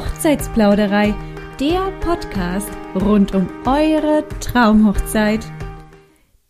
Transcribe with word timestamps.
Hochzeitsplauderei, 0.00 1.14
der 1.60 1.90
Podcast 2.00 2.70
rund 2.94 3.34
um 3.34 3.46
eure 3.66 4.24
Traumhochzeit. 4.40 5.44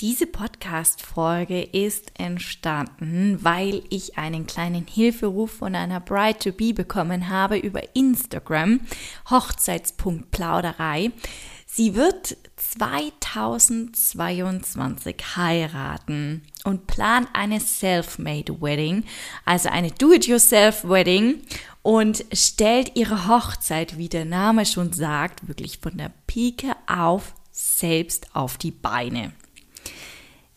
Diese 0.01 0.29
Podcast-Folge 0.29 1.61
ist 1.61 2.13
entstanden, 2.17 3.41
weil 3.43 3.83
ich 3.91 4.17
einen 4.17 4.47
kleinen 4.47 4.87
Hilferuf 4.87 5.51
von 5.51 5.75
einer 5.75 5.99
Bride-to-Be 5.99 6.75
bekommen 6.75 7.29
habe 7.29 7.59
über 7.59 7.97
Instagram, 7.97 8.83
Hochzeitspunkt-Plauderei. 9.29 11.11
Sie 11.67 11.97
wird 11.97 12.37
2022 12.57 15.17
heiraten 15.37 16.43
und 16.65 16.87
plant 16.87 17.29
eine 17.33 17.59
Self-Made 17.59 18.61
Wedding, 18.61 19.03
also 19.45 19.71
eine 19.71 19.91
Do-it-yourself 19.91 20.85
Wedding 20.85 21.41
und 21.83 22.25
stellt 22.33 22.97
ihre 22.97 23.29
Hochzeit, 23.29 23.99
wie 23.99 24.09
der 24.09 24.25
Name 24.25 24.67
schon 24.67 24.93
sagt, 24.93 25.49
wirklich 25.49 25.79
von 25.79 25.97
der 25.97 26.13
Pike 26.27 26.77
auf 26.87 27.35
selbst 27.51 28.35
auf 28.35 28.59
die 28.59 28.71
Beine 28.71 29.33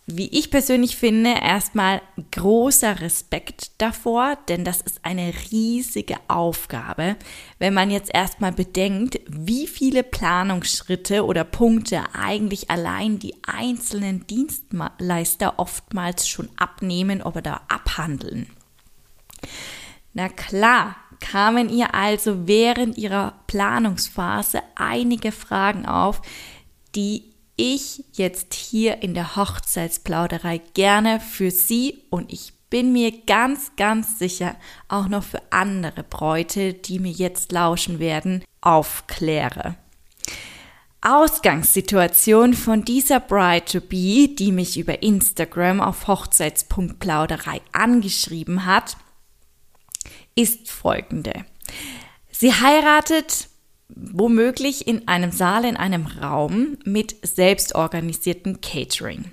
wie 0.06 0.28
ich 0.28 0.52
persönlich 0.52 0.98
finde, 0.98 1.34
erstmal 1.42 2.02
großer 2.32 3.00
Respekt 3.00 3.72
davor, 3.78 4.38
denn 4.50 4.66
das 4.66 4.82
ist 4.82 5.00
eine 5.04 5.34
riesige 5.52 6.18
Aufgabe, 6.28 7.16
wenn 7.58 7.74
man 7.74 7.90
jetzt 7.90 8.14
erstmal 8.14 8.52
bedenkt, 8.52 9.22
wie 9.28 9.66
viele 9.66 10.04
Planungsschritte 10.04 11.26
oder 11.26 11.46
Punkte 11.46 12.04
eigentlich 12.14 12.70
allein 12.70 13.20
die 13.20 13.36
einzelnen 13.48 14.28
Dienstleister 14.28 15.58
oftmals 15.58 16.28
schon 16.28 16.50
abnehmen 16.58 17.22
oder 17.22 17.62
abhandeln. 17.70 18.48
Na 20.14 20.28
klar, 20.28 20.98
kamen 21.24 21.70
ihr 21.70 21.96
also 21.96 22.48
während 22.48 22.98
ihrer 22.98 23.34
Planungsphase 23.48 24.62
einige 24.76 25.32
Fragen 25.32 25.86
auf, 25.86 26.22
die 26.96 27.34
ich 27.56 28.04
jetzt 28.14 28.54
hier 28.54 29.02
in 29.02 29.14
der 29.14 29.36
Hochzeitsplauderei 29.36 30.60
gerne 30.74 31.20
für 31.20 31.50
Sie 31.50 32.04
und 32.10 32.32
ich 32.32 32.54
bin 32.70 32.92
mir 32.92 33.12
ganz, 33.26 33.72
ganz 33.78 34.20
sicher 34.20 34.56
auch 34.90 35.08
noch 35.08 35.24
für 35.24 35.42
andere 35.52 36.04
Bräute, 36.04 36.74
die 36.74 37.00
mir 37.00 37.12
jetzt 37.12 37.52
lauschen 37.52 38.00
werden, 38.00 38.44
aufkläre. 38.62 39.76
Ausgangssituation 41.02 42.54
von 42.54 42.84
dieser 42.84 43.20
Bride 43.20 43.66
to 43.66 43.80
Be, 43.80 44.28
die 44.28 44.52
mich 44.52 44.78
über 44.78 45.04
Instagram 45.04 45.82
auf 45.82 46.08
Hochzeitspunktplauderei 46.08 47.62
angeschrieben 47.74 48.66
hat, 48.66 48.98
ist 50.36 50.70
folgende. 50.70 51.46
Sie 52.32 52.54
heiratet 52.54 53.50
womöglich 53.96 54.88
in 54.88 55.08
einem 55.08 55.32
Saal, 55.32 55.66
in 55.66 55.78
einem 55.78 56.06
Raum 56.06 56.78
mit 56.84 57.16
selbstorganisiertem 57.26 58.62
Catering. 58.62 59.32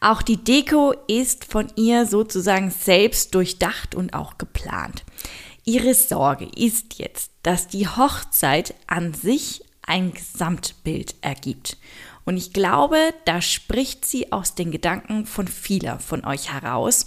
Auch 0.00 0.22
die 0.22 0.36
Deko 0.36 0.94
ist 1.08 1.44
von 1.44 1.66
ihr 1.74 2.06
sozusagen 2.06 2.70
selbst 2.70 3.34
durchdacht 3.34 3.94
und 3.94 4.14
auch 4.14 4.38
geplant. 4.38 5.04
Ihre 5.64 5.94
Sorge 5.94 6.48
ist 6.56 6.98
jetzt, 6.98 7.32
dass 7.42 7.66
die 7.66 7.88
Hochzeit 7.88 8.74
an 8.86 9.12
sich 9.12 9.64
ein 9.82 10.12
Gesamtbild 10.12 11.16
ergibt. 11.20 11.76
Und 12.24 12.36
ich 12.36 12.52
glaube, 12.52 12.98
da 13.24 13.40
spricht 13.40 14.04
sie 14.04 14.32
aus 14.32 14.54
den 14.54 14.70
Gedanken 14.70 15.26
von 15.26 15.48
vieler 15.48 15.98
von 15.98 16.24
euch 16.24 16.52
heraus. 16.52 17.06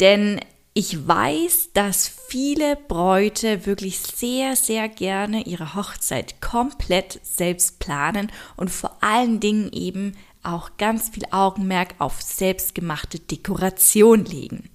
Denn 0.00 0.40
ich 0.78 1.08
weiß, 1.08 1.70
dass 1.72 2.06
viele 2.06 2.76
Bräute 2.76 3.64
wirklich 3.64 3.98
sehr, 3.98 4.56
sehr 4.56 4.90
gerne 4.90 5.46
ihre 5.46 5.74
Hochzeit 5.74 6.42
komplett 6.42 7.18
selbst 7.22 7.78
planen 7.78 8.30
und 8.58 8.70
vor 8.70 8.98
allen 9.00 9.40
Dingen 9.40 9.72
eben 9.72 10.12
auch 10.42 10.76
ganz 10.76 11.08
viel 11.08 11.24
Augenmerk 11.30 11.94
auf 11.96 12.20
selbstgemachte 12.20 13.20
Dekoration 13.20 14.26
legen. 14.26 14.68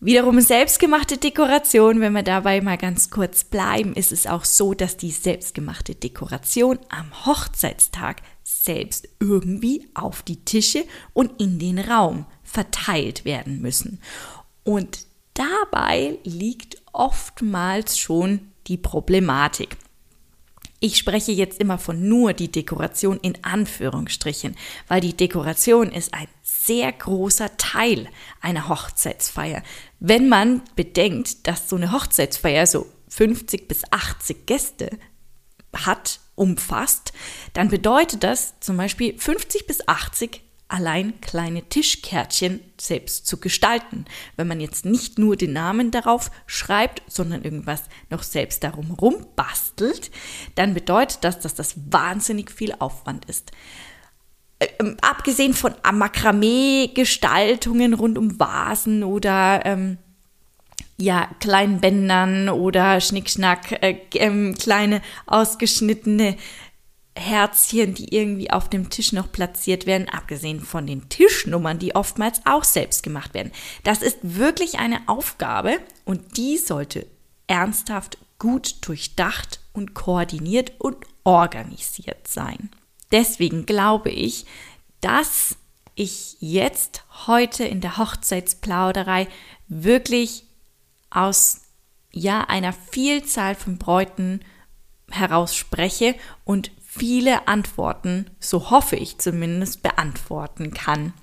Wiederum 0.00 0.40
selbstgemachte 0.40 1.18
Dekoration, 1.18 2.00
wenn 2.00 2.14
wir 2.14 2.24
dabei 2.24 2.60
mal 2.60 2.76
ganz 2.76 3.08
kurz 3.08 3.44
bleiben, 3.44 3.94
ist 3.94 4.10
es 4.10 4.26
auch 4.26 4.44
so, 4.44 4.74
dass 4.74 4.96
die 4.96 5.12
selbstgemachte 5.12 5.94
Dekoration 5.94 6.80
am 6.88 7.26
Hochzeitstag 7.26 8.22
selbst 8.42 9.08
irgendwie 9.20 9.88
auf 9.94 10.22
die 10.22 10.44
Tische 10.44 10.84
und 11.12 11.40
in 11.40 11.60
den 11.60 11.78
Raum 11.78 12.26
verteilt 12.42 13.24
werden 13.24 13.60
müssen. 13.60 14.00
Und 14.64 15.11
Dabei 15.34 16.18
liegt 16.24 16.82
oftmals 16.92 17.98
schon 17.98 18.52
die 18.66 18.76
Problematik. 18.76 19.76
Ich 20.84 20.98
spreche 20.98 21.30
jetzt 21.30 21.60
immer 21.60 21.78
von 21.78 22.08
nur 22.08 22.32
die 22.32 22.50
Dekoration 22.50 23.18
in 23.22 23.44
Anführungsstrichen, 23.44 24.56
weil 24.88 25.00
die 25.00 25.16
Dekoration 25.16 25.92
ist 25.92 26.12
ein 26.12 26.26
sehr 26.42 26.90
großer 26.90 27.56
Teil 27.56 28.08
einer 28.40 28.68
Hochzeitsfeier. 28.68 29.62
Wenn 30.00 30.28
man 30.28 30.62
bedenkt, 30.74 31.46
dass 31.46 31.68
so 31.68 31.76
eine 31.76 31.92
Hochzeitsfeier 31.92 32.66
so 32.66 32.86
50 33.10 33.68
bis 33.68 33.82
80 33.92 34.44
Gäste 34.46 34.90
hat, 35.72 36.18
umfasst, 36.34 37.12
dann 37.52 37.68
bedeutet 37.68 38.24
das 38.24 38.58
zum 38.60 38.76
Beispiel 38.76 39.16
50 39.16 39.66
bis 39.66 39.86
80 39.86 40.42
allein 40.72 41.20
kleine 41.20 41.68
Tischkärtchen 41.68 42.60
selbst 42.80 43.26
zu 43.26 43.38
gestalten. 43.38 44.06
Wenn 44.36 44.48
man 44.48 44.60
jetzt 44.60 44.86
nicht 44.86 45.18
nur 45.18 45.36
den 45.36 45.52
Namen 45.52 45.90
darauf 45.90 46.30
schreibt, 46.46 47.02
sondern 47.06 47.42
irgendwas 47.42 47.82
noch 48.08 48.22
selbst 48.22 48.64
darum 48.64 48.92
rumbastelt, 48.92 50.10
dann 50.54 50.72
bedeutet 50.72 51.24
das, 51.24 51.40
dass 51.40 51.54
das 51.54 51.74
wahnsinnig 51.90 52.50
viel 52.50 52.74
Aufwand 52.78 53.26
ist. 53.26 53.52
Ähm, 54.78 54.96
abgesehen 55.02 55.52
von 55.54 55.74
Makramee-Gestaltungen 55.92 57.92
rund 57.94 58.16
um 58.16 58.38
Vasen 58.40 59.04
oder 59.04 59.66
ähm, 59.66 59.98
ja, 60.96 61.28
kleinen 61.40 61.80
Bändern 61.80 62.48
oder 62.48 63.00
Schnickschnack, 63.00 63.72
äh, 63.82 63.98
äh, 64.14 64.52
kleine 64.54 65.02
ausgeschnittene 65.26 66.36
Herzchen, 67.14 67.94
die 67.94 68.14
irgendwie 68.14 68.50
auf 68.50 68.70
dem 68.70 68.88
Tisch 68.88 69.12
noch 69.12 69.30
platziert 69.30 69.86
werden, 69.86 70.08
abgesehen 70.08 70.60
von 70.60 70.86
den 70.86 71.08
Tischnummern, 71.08 71.78
die 71.78 71.94
oftmals 71.94 72.40
auch 72.46 72.64
selbst 72.64 73.02
gemacht 73.02 73.34
werden. 73.34 73.52
Das 73.84 74.02
ist 74.02 74.18
wirklich 74.22 74.78
eine 74.78 75.06
Aufgabe 75.08 75.78
und 76.04 76.36
die 76.36 76.56
sollte 76.56 77.06
ernsthaft 77.46 78.18
gut 78.38 78.76
durchdacht 78.86 79.60
und 79.72 79.94
koordiniert 79.94 80.72
und 80.78 80.96
organisiert 81.24 82.26
sein. 82.28 82.70
Deswegen 83.12 83.66
glaube 83.66 84.10
ich, 84.10 84.46
dass 85.00 85.56
ich 85.94 86.36
jetzt 86.40 87.04
heute 87.26 87.64
in 87.64 87.80
der 87.82 87.98
Hochzeitsplauderei 87.98 89.28
wirklich 89.68 90.44
aus 91.10 91.60
ja 92.10 92.42
einer 92.44 92.72
Vielzahl 92.72 93.54
von 93.54 93.78
Bräuten 93.78 94.40
heraus 95.10 95.54
spreche 95.54 96.14
und 96.44 96.70
viele 96.94 97.48
Antworten, 97.48 98.26
so 98.38 98.70
hoffe 98.70 98.96
ich 98.96 99.18
zumindest, 99.18 99.82
beantworten 99.82 100.74
kann. 100.74 101.14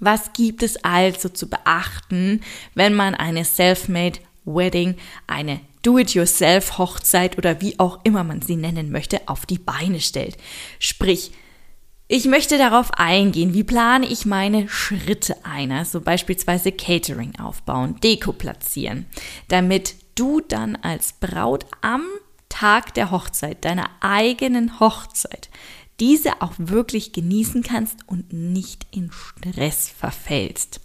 Was 0.00 0.32
gibt 0.32 0.62
es 0.62 0.82
also 0.82 1.28
zu 1.28 1.48
beachten, 1.48 2.40
wenn 2.74 2.94
man 2.94 3.14
eine 3.14 3.44
Self-Made 3.44 4.20
Wedding, 4.44 4.96
eine 5.26 5.60
Do-it-yourself-Hochzeit 5.82 7.36
oder 7.36 7.60
wie 7.60 7.78
auch 7.78 8.00
immer 8.04 8.24
man 8.24 8.40
sie 8.40 8.56
nennen 8.56 8.90
möchte, 8.90 9.28
auf 9.28 9.44
die 9.44 9.58
Beine 9.58 10.00
stellt? 10.00 10.38
Sprich, 10.78 11.32
ich 12.08 12.24
möchte 12.24 12.56
darauf 12.56 12.92
eingehen, 12.94 13.52
wie 13.54 13.64
plane 13.64 14.06
ich 14.06 14.24
meine 14.24 14.68
Schritte 14.68 15.36
ein, 15.44 15.72
also 15.72 16.00
beispielsweise 16.00 16.72
Catering 16.72 17.38
aufbauen, 17.38 18.00
Deko 18.02 18.32
platzieren, 18.32 19.06
damit 19.48 19.94
du 20.14 20.40
dann 20.40 20.76
als 20.76 21.14
Braut 21.14 21.66
am 21.82 22.02
Tag 22.54 22.94
der 22.94 23.10
Hochzeit, 23.10 23.64
deiner 23.64 23.90
eigenen 23.98 24.78
Hochzeit, 24.78 25.50
diese 25.98 26.40
auch 26.40 26.52
wirklich 26.56 27.12
genießen 27.12 27.64
kannst 27.64 28.06
und 28.06 28.32
nicht 28.32 28.86
in 28.92 29.10
Stress 29.10 29.88
verfällst. 29.88 30.80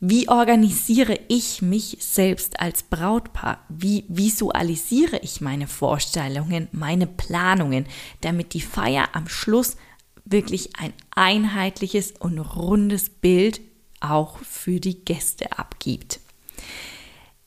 Wie 0.00 0.28
organisiere 0.28 1.18
ich 1.28 1.62
mich 1.62 1.96
selbst 2.00 2.60
als 2.60 2.82
Brautpaar? 2.82 3.64
Wie 3.70 4.04
visualisiere 4.08 5.18
ich 5.22 5.40
meine 5.40 5.66
Vorstellungen, 5.66 6.68
meine 6.72 7.06
Planungen, 7.06 7.86
damit 8.20 8.52
die 8.52 8.60
Feier 8.60 9.08
am 9.14 9.28
Schluss 9.28 9.78
wirklich 10.26 10.76
ein 10.76 10.92
einheitliches 11.14 12.10
und 12.10 12.38
rundes 12.38 13.08
Bild 13.08 13.62
auch 14.00 14.36
für 14.40 14.78
die 14.78 15.06
Gäste 15.06 15.58
abgibt? 15.58 16.20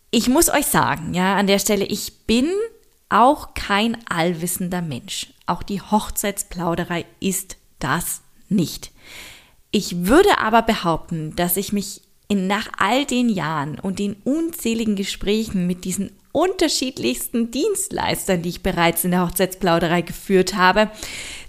Ich 0.10 0.28
muss 0.28 0.50
euch 0.50 0.66
sagen, 0.66 1.14
ja, 1.14 1.36
an 1.36 1.46
der 1.46 1.60
Stelle, 1.60 1.86
ich 1.86 2.26
bin 2.26 2.50
auch 3.10 3.54
kein 3.54 3.98
allwissender 4.08 4.82
Mensch. 4.82 5.28
Auch 5.46 5.64
die 5.64 5.82
Hochzeitsplauderei 5.82 7.06
ist 7.20 7.58
das 7.80 8.22
nicht. 8.48 8.92
Ich 9.72 10.06
würde 10.06 10.38
aber 10.40 10.62
behaupten, 10.62 11.36
dass 11.36 11.58
ich 11.58 11.74
mich 11.74 12.02
in, 12.28 12.48
nach 12.48 12.68
all 12.78 13.06
den 13.06 13.30
Jahren 13.30 13.80
und 13.80 14.00
den 14.00 14.16
unzähligen 14.24 14.96
Gesprächen 14.96 15.68
mit 15.68 15.84
diesen 15.84 16.12
unterschiedlichsten 16.32 17.52
Dienstleistern, 17.52 18.44
die 18.44 18.50
ich 18.50 18.64
bereits 18.64 19.04
in 19.04 19.12
der 19.12 19.26
Hochzeitsplauderei 19.26 20.02
geführt 20.02 20.56
habe, 20.56 20.92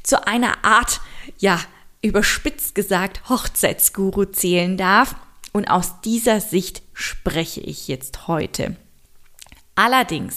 zu 0.02 0.26
einer 0.26 0.64
Art, 0.64 1.00
ja, 1.38 1.60
überspitzt 2.02 2.74
gesagt, 2.74 3.28
Hochzeitsguru 3.28 4.24
zählen 4.24 4.76
darf. 4.76 5.14
Und 5.52 5.68
aus 5.70 6.00
dieser 6.00 6.40
Sicht 6.40 6.82
spreche 6.94 7.60
ich 7.60 7.88
jetzt 7.88 8.28
heute. 8.28 8.76
Allerdings 9.74 10.36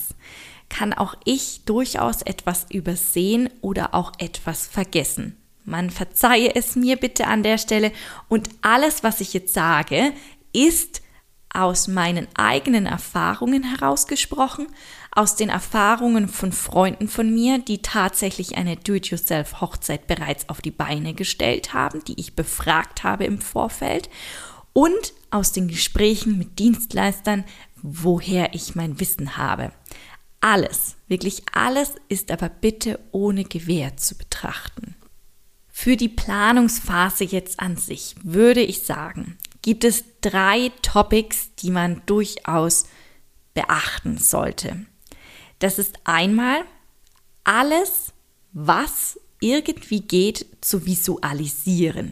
kann 0.73 0.91
auch 0.91 1.13
ich 1.23 1.65
durchaus 1.65 2.23
etwas 2.23 2.65
übersehen 2.71 3.47
oder 3.61 3.93
auch 3.93 4.11
etwas 4.17 4.65
vergessen. 4.65 5.37
Man 5.65 5.91
verzeihe 5.91 6.55
es 6.55 6.75
mir 6.75 6.97
bitte 6.97 7.27
an 7.27 7.43
der 7.43 7.59
Stelle 7.59 7.91
und 8.27 8.49
alles, 8.61 9.03
was 9.03 9.21
ich 9.21 9.33
jetzt 9.33 9.53
sage, 9.53 10.13
ist 10.51 11.03
aus 11.53 11.87
meinen 11.87 12.27
eigenen 12.33 12.87
Erfahrungen 12.87 13.63
herausgesprochen, 13.63 14.65
aus 15.11 15.35
den 15.35 15.49
Erfahrungen 15.49 16.27
von 16.27 16.51
Freunden 16.51 17.07
von 17.07 17.31
mir, 17.31 17.59
die 17.59 17.83
tatsächlich 17.83 18.57
eine 18.57 18.75
Do-it-yourself-Hochzeit 18.75 20.07
bereits 20.07 20.49
auf 20.49 20.59
die 20.59 20.71
Beine 20.71 21.13
gestellt 21.13 21.75
haben, 21.75 22.03
die 22.03 22.19
ich 22.19 22.35
befragt 22.35 23.03
habe 23.03 23.25
im 23.25 23.39
Vorfeld 23.39 24.09
und 24.73 25.13
aus 25.29 25.51
den 25.51 25.67
Gesprächen 25.67 26.39
mit 26.39 26.57
Dienstleistern, 26.57 27.43
woher 27.83 28.55
ich 28.55 28.73
mein 28.73 28.99
Wissen 28.99 29.37
habe. 29.37 29.71
Alles, 30.43 30.97
wirklich 31.07 31.43
alles 31.53 31.93
ist 32.09 32.29
aber 32.29 32.49
bitte 32.49 32.99
ohne 33.13 33.45
Gewähr 33.45 33.95
zu 33.95 34.15
betrachten. 34.15 34.93
Für 35.71 35.95
die 35.95 36.09
Planungsphase 36.09 37.23
jetzt 37.23 37.61
an 37.61 37.77
sich 37.77 38.15
würde 38.23 38.59
ich 38.59 38.83
sagen, 38.83 39.37
gibt 39.61 39.85
es 39.85 40.03
drei 40.19 40.69
Topics, 40.81 41.55
die 41.59 41.71
man 41.71 42.01
durchaus 42.07 42.87
beachten 43.53 44.17
sollte. 44.17 44.85
Das 45.59 45.79
ist 45.79 45.95
einmal 46.03 46.65
alles, 47.45 48.11
was 48.51 49.17
irgendwie 49.39 50.01
geht, 50.01 50.45
zu 50.59 50.85
visualisieren. 50.85 52.11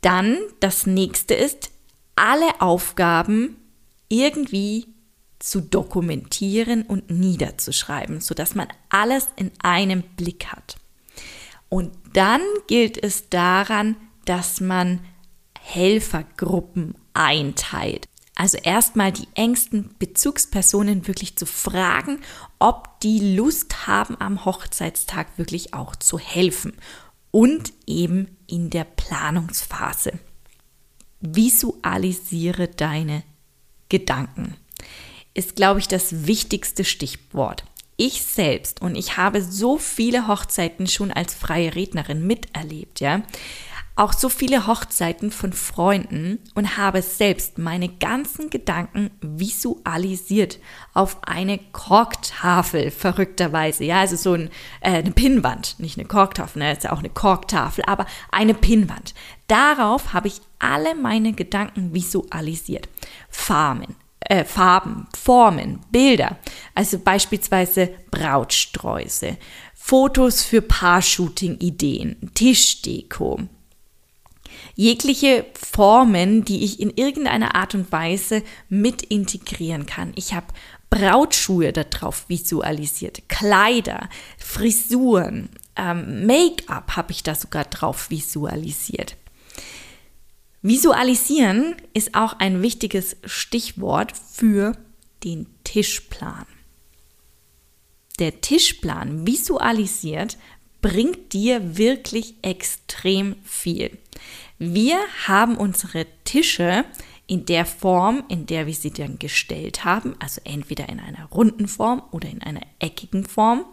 Dann 0.00 0.38
das 0.58 0.86
nächste 0.86 1.34
ist, 1.34 1.70
alle 2.16 2.60
Aufgaben 2.60 3.58
irgendwie 4.08 4.88
zu 5.38 5.60
dokumentieren 5.60 6.82
und 6.82 7.10
niederzuschreiben, 7.10 8.20
sodass 8.20 8.54
man 8.54 8.68
alles 8.88 9.28
in 9.36 9.50
einem 9.62 10.02
Blick 10.02 10.46
hat. 10.46 10.76
Und 11.68 11.92
dann 12.12 12.40
gilt 12.68 13.02
es 13.02 13.28
daran, 13.28 13.96
dass 14.24 14.60
man 14.60 15.00
Helfergruppen 15.60 16.94
einteilt. 17.12 18.08
Also 18.34 18.58
erstmal 18.58 19.12
die 19.12 19.28
engsten 19.34 19.94
Bezugspersonen 19.98 21.06
wirklich 21.08 21.36
zu 21.36 21.46
fragen, 21.46 22.20
ob 22.58 23.00
die 23.00 23.34
Lust 23.34 23.86
haben, 23.86 24.20
am 24.20 24.44
Hochzeitstag 24.44 25.38
wirklich 25.38 25.72
auch 25.72 25.96
zu 25.96 26.18
helfen 26.18 26.74
und 27.30 27.72
eben 27.86 28.36
in 28.46 28.68
der 28.70 28.84
Planungsphase. 28.84 30.18
Visualisiere 31.20 32.68
deine 32.68 33.22
Gedanken. 33.88 34.56
Ist, 35.36 35.54
glaube 35.54 35.80
ich, 35.80 35.88
das 35.88 36.26
wichtigste 36.26 36.84
Stichwort. 36.84 37.64
Ich 37.98 38.22
selbst 38.22 38.80
und 38.82 38.94
ich 38.94 39.16
habe 39.16 39.42
so 39.42 39.78
viele 39.78 40.28
Hochzeiten 40.28 40.86
schon 40.86 41.12
als 41.12 41.34
freie 41.34 41.74
Rednerin 41.74 42.26
miterlebt, 42.26 43.00
ja 43.00 43.22
auch 43.96 44.12
so 44.12 44.28
viele 44.28 44.66
Hochzeiten 44.66 45.30
von 45.30 45.54
Freunden 45.54 46.38
und 46.54 46.76
habe 46.76 47.00
selbst 47.00 47.56
meine 47.56 47.88
ganzen 47.88 48.50
Gedanken 48.50 49.10
visualisiert 49.22 50.58
auf 50.92 51.16
eine 51.22 51.58
Korktafel, 51.72 52.90
verrückterweise. 52.90 53.84
Ja, 53.84 54.00
also 54.00 54.16
so 54.16 54.34
ein, 54.34 54.50
äh, 54.82 54.98
eine 54.98 55.12
Pinnwand, 55.12 55.80
nicht 55.80 55.98
eine 55.98 56.06
Korktafel, 56.06 56.62
ne, 56.62 56.72
ist 56.72 56.84
ja 56.84 56.92
auch 56.92 56.98
eine 56.98 57.08
Korktafel, 57.08 57.84
aber 57.86 58.04
eine 58.30 58.52
Pinnwand. 58.52 59.14
Darauf 59.46 60.12
habe 60.12 60.28
ich 60.28 60.42
alle 60.58 60.94
meine 60.94 61.32
Gedanken 61.32 61.94
visualisiert. 61.94 62.90
Farben, 63.30 63.96
äh, 64.28 64.44
Farben, 64.44 65.06
Formen, 65.16 65.80
Bilder, 65.90 66.38
also 66.74 66.98
beispielsweise 66.98 67.90
Brautsträuße, 68.10 69.36
Fotos 69.74 70.42
für 70.42 70.62
Paar-Shooting-Ideen, 70.62 72.30
Tischdeko, 72.34 73.40
jegliche 74.74 75.46
Formen, 75.54 76.44
die 76.44 76.64
ich 76.64 76.80
in 76.80 76.90
irgendeiner 76.90 77.54
Art 77.54 77.74
und 77.74 77.92
Weise 77.92 78.42
mit 78.68 79.02
integrieren 79.02 79.86
kann. 79.86 80.12
Ich 80.16 80.34
habe 80.34 80.46
Brautschuhe 80.90 81.72
darauf 81.72 82.28
visualisiert, 82.28 83.28
Kleider, 83.28 84.08
Frisuren, 84.38 85.50
ähm, 85.76 86.26
Make-up 86.26 86.96
habe 86.96 87.12
ich 87.12 87.22
da 87.22 87.34
sogar 87.34 87.64
drauf 87.64 88.10
visualisiert. 88.10 89.16
Visualisieren 90.68 91.76
ist 91.94 92.16
auch 92.16 92.40
ein 92.40 92.60
wichtiges 92.60 93.16
Stichwort 93.24 94.12
für 94.16 94.76
den 95.22 95.46
Tischplan. 95.62 96.44
Der 98.18 98.40
Tischplan 98.40 99.24
visualisiert 99.28 100.36
bringt 100.82 101.32
dir 101.32 101.78
wirklich 101.78 102.34
extrem 102.42 103.36
viel. 103.44 103.96
Wir 104.58 104.98
haben 105.28 105.56
unsere 105.56 106.04
Tische 106.24 106.84
in 107.28 107.46
der 107.46 107.64
Form, 107.64 108.24
in 108.26 108.46
der 108.46 108.66
wir 108.66 108.74
sie 108.74 108.90
dann 108.90 109.20
gestellt 109.20 109.84
haben, 109.84 110.16
also 110.18 110.40
entweder 110.42 110.88
in 110.88 110.98
einer 110.98 111.26
runden 111.26 111.68
Form 111.68 112.02
oder 112.10 112.28
in 112.28 112.42
einer 112.42 112.62
eckigen 112.80 113.24
Form, 113.24 113.66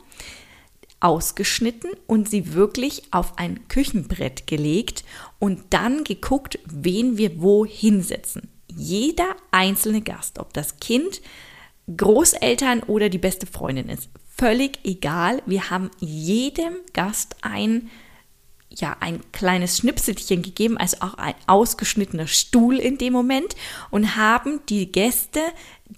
ausgeschnitten 1.03 1.91
und 2.07 2.29
sie 2.29 2.53
wirklich 2.53 3.03
auf 3.11 3.37
ein 3.37 3.67
Küchenbrett 3.67 4.47
gelegt 4.47 5.03
und 5.43 5.59
dann 5.71 6.05
geguckt, 6.05 6.57
wen 6.71 7.17
wir 7.17 7.41
wo 7.41 7.65
hinsetzen. 7.65 8.47
Jeder 8.73 9.35
einzelne 9.51 9.99
Gast, 9.99 10.39
ob 10.39 10.53
das 10.53 10.77
Kind, 10.77 11.21
Großeltern 11.97 12.81
oder 12.83 13.09
die 13.09 13.17
beste 13.17 13.45
Freundin 13.45 13.89
ist, 13.89 14.07
völlig 14.37 14.79
egal. 14.85 15.43
Wir 15.45 15.69
haben 15.69 15.91
jedem 15.99 16.75
Gast 16.93 17.35
ein 17.41 17.89
ja, 18.69 18.95
ein 19.01 19.19
kleines 19.33 19.77
Schnipselchen 19.77 20.43
gegeben, 20.43 20.77
also 20.77 20.97
auch 21.01 21.15
ein 21.15 21.35
ausgeschnittener 21.45 22.27
Stuhl 22.27 22.79
in 22.79 22.97
dem 22.97 23.12
Moment 23.12 23.57
und 23.91 24.15
haben 24.15 24.62
die 24.69 24.91
Gäste 24.93 25.41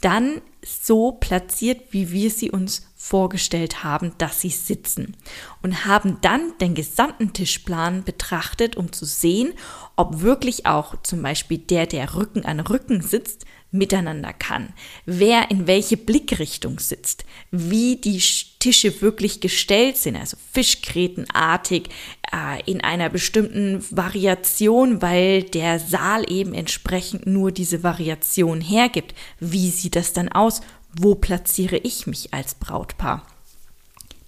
dann 0.02 0.42
so 0.66 1.12
platziert, 1.12 1.82
wie 1.92 2.12
wir 2.12 2.32
sie 2.32 2.50
uns 2.50 2.88
vorgestellt 3.06 3.84
haben, 3.84 4.14
dass 4.18 4.42
sie 4.42 4.50
sitzen 4.50 5.16
und 5.62 5.86
haben 5.86 6.18
dann 6.22 6.58
den 6.60 6.74
gesamten 6.74 7.34
Tischplan 7.34 8.04
betrachtet, 8.04 8.78
um 8.78 8.92
zu 8.92 9.06
sehen, 9.06 9.54
ob 9.96 10.22
wirklich 10.22 10.66
auch 10.66 10.96
zum 11.04 11.22
Beispiel 11.22 11.60
der, 11.60 11.86
der 11.86 12.16
Rücken 12.16 12.46
an 12.46 12.60
Rücken 12.60 13.02
sitzt, 13.02 13.46
miteinander 13.70 14.34
kann, 14.34 14.74
wer 15.06 15.52
in 15.52 15.68
welche 15.68 15.98
Blickrichtung 15.98 16.80
sitzt, 16.80 17.26
wie 17.52 17.98
die 17.98 18.22
Tische 18.60 19.02
wirklich 19.02 19.42
gestellt 19.42 19.98
sind, 19.98 20.16
also 20.16 20.38
Fischgrätenartig 20.54 21.90
äh, 22.32 22.62
in 22.66 22.82
einer 22.82 23.10
bestimmten 23.10 23.86
Variation, 23.92 25.02
weil 25.02 25.44
der 25.44 25.78
Saal 25.80 26.32
eben 26.32 26.54
entsprechend 26.54 27.28
nur 27.28 27.52
diese 27.52 27.84
Variation 27.84 28.62
hergibt. 28.62 29.14
Wie 29.40 29.70
sieht 29.70 29.96
das 29.96 30.14
dann 30.14 30.30
aus? 30.30 30.62
Wo 30.98 31.16
platziere 31.16 31.78
ich 31.78 32.08
mich 32.08 32.34
als 32.34 32.56
Brautpaar? 32.56 33.26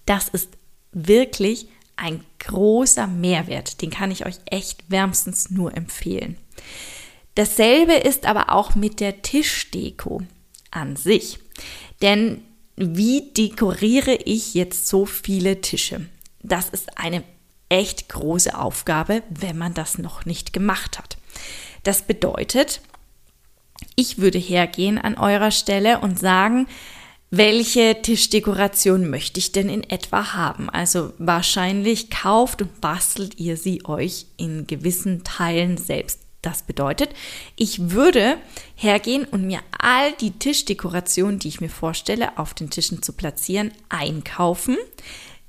Das 0.06 0.28
ist 0.28 0.50
wirklich 0.92 1.68
ein 1.96 2.24
großer 2.38 3.06
Mehrwert, 3.06 3.82
den 3.82 3.90
kann 3.90 4.10
ich 4.10 4.26
euch 4.26 4.36
echt 4.46 4.90
wärmstens 4.90 5.50
nur 5.50 5.76
empfehlen. 5.76 6.36
Dasselbe 7.34 7.94
ist 7.94 8.26
aber 8.26 8.52
auch 8.52 8.74
mit 8.74 9.00
der 9.00 9.22
Tischdeko 9.22 10.22
an 10.70 10.96
sich. 10.96 11.38
Denn 12.02 12.42
wie 12.76 13.32
dekoriere 13.32 14.14
ich 14.14 14.54
jetzt 14.54 14.86
so 14.88 15.06
viele 15.06 15.60
Tische? 15.60 16.06
Das 16.42 16.68
ist 16.68 16.98
eine 16.98 17.24
echt 17.68 18.08
große 18.08 18.58
Aufgabe, 18.58 19.22
wenn 19.30 19.58
man 19.58 19.74
das 19.74 19.98
noch 19.98 20.24
nicht 20.24 20.52
gemacht 20.52 20.98
hat. 20.98 21.18
Das 21.82 22.02
bedeutet, 22.02 22.80
ich 23.96 24.18
würde 24.18 24.38
hergehen 24.38 24.98
an 24.98 25.16
eurer 25.16 25.50
Stelle 25.50 26.00
und 26.00 26.18
sagen, 26.18 26.66
welche 27.30 28.00
Tischdekoration 28.00 29.10
möchte 29.10 29.38
ich 29.38 29.52
denn 29.52 29.68
in 29.68 29.82
etwa 29.82 30.32
haben? 30.32 30.70
Also 30.70 31.12
wahrscheinlich 31.18 32.10
kauft 32.10 32.62
und 32.62 32.80
bastelt 32.80 33.38
ihr 33.38 33.56
sie 33.56 33.84
euch 33.84 34.26
in 34.38 34.66
gewissen 34.66 35.24
Teilen 35.24 35.76
selbst 35.76 36.20
das 36.42 36.62
bedeutet, 36.62 37.10
ich 37.56 37.90
würde 37.90 38.38
hergehen 38.76 39.24
und 39.24 39.46
mir 39.46 39.60
all 39.76 40.12
die 40.12 40.30
Tischdekorationen, 40.30 41.38
die 41.38 41.48
ich 41.48 41.60
mir 41.60 41.68
vorstelle, 41.68 42.38
auf 42.38 42.54
den 42.54 42.70
Tischen 42.70 43.02
zu 43.02 43.12
platzieren, 43.12 43.72
einkaufen. 43.88 44.76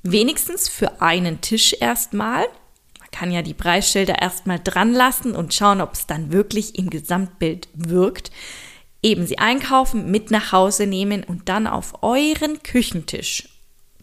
Wenigstens 0.02 0.68
für 0.68 1.02
einen 1.02 1.42
Tisch 1.42 1.76
erstmal. 1.80 2.46
Kann 3.20 3.32
ja 3.32 3.42
die 3.42 3.54
Preisschilder 3.54 4.22
erstmal 4.22 4.62
dran 4.64 4.94
lassen 4.94 5.36
und 5.36 5.54
schauen, 5.54 5.82
ob 5.82 5.92
es 5.92 6.08
dann 6.08 6.32
wirklich 6.32 6.80
im 6.80 6.90
Gesamtbild 6.90 7.68
wirkt. 7.74 8.32
eben 9.02 9.28
sie 9.28 9.40
einkaufen, 9.40 10.10
mit 10.10 10.32
nach 10.32 10.54
Hause 10.54 10.88
nehmen 10.88 11.26
und 11.26 11.50
dann 11.50 11.68
auf 11.68 12.02
euren 12.02 12.64
Küchentisch 12.64 13.50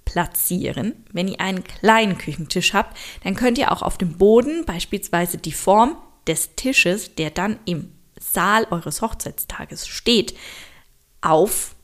platzieren. 0.05 1.07
Wenn 1.15 1.29
ihr 1.29 1.41
einen 1.41 1.65
kleinen 1.65 2.19
Küchentisch 2.19 2.75
habt, 2.75 2.95
dann 3.25 3.37
könnt 3.37 3.57
ihr 3.57 3.73
auch 3.73 3.81
auf 3.81 3.97
dem 3.97 4.19
Boden 4.19 4.67
beispielsweise 4.67 5.39
die 5.39 5.53
Form 5.53 5.97
des 6.27 6.55
Tisches, 6.57 7.15
der 7.15 7.31
dann 7.31 7.59
im 7.65 7.93
Saal 8.21 8.67
eures 8.71 9.01
Hochzeitstages 9.01 9.89
steht, 9.89 10.35
aufmalen, 11.23 11.75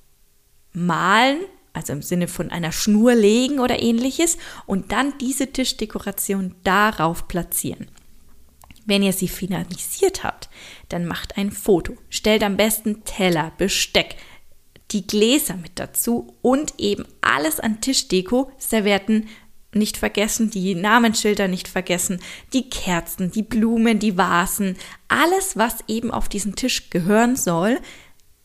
also 1.73 1.93
im 1.93 2.03
Sinne 2.03 2.29
von 2.29 2.51
einer 2.51 2.73
Schnur 2.73 3.15
legen 3.15 3.61
oder 3.61 3.83
ähnliches 3.83 4.39
und 4.67 4.93
dann 4.93 5.15
diese 5.19 5.53
Tischdekoration 5.53 6.55
darauf 6.65 7.29
platzieren. 7.29 7.89
Wenn 8.85 9.03
ihr 9.03 9.13
sie 9.13 9.29
finalisiert 9.29 10.25
habt, 10.25 10.51
dann 10.89 11.07
macht 11.07 11.37
ein 11.39 11.51
Foto. 11.51 11.97
Stellt 12.11 12.43
am 12.43 12.57
besten 12.57 13.05
Teller, 13.05 13.53
Besteck, 13.57 14.17
die 14.91 15.07
Gläser 15.07 15.57
mit 15.57 15.73
dazu 15.77 16.37
und 16.43 16.75
eben 16.79 17.07
alles 17.21 17.61
an 17.61 17.81
Tischdeko, 17.81 18.51
Servietten 18.59 19.29
nicht 19.75 19.97
vergessen, 19.97 20.51
die 20.51 20.75
Namensschilder 20.75 21.49
nicht 21.49 21.69
vergessen, 21.69 22.21
die 22.53 22.69
Kerzen, 22.69 23.31
die 23.31 23.43
Blumen, 23.43 23.99
die 23.99 24.19
Vasen, 24.19 24.77
alles, 25.09 25.57
was 25.57 25.77
eben 25.89 26.11
auf 26.11 26.29
diesen 26.29 26.57
Tisch 26.57 26.91
gehören 26.91 27.37
soll, 27.37 27.81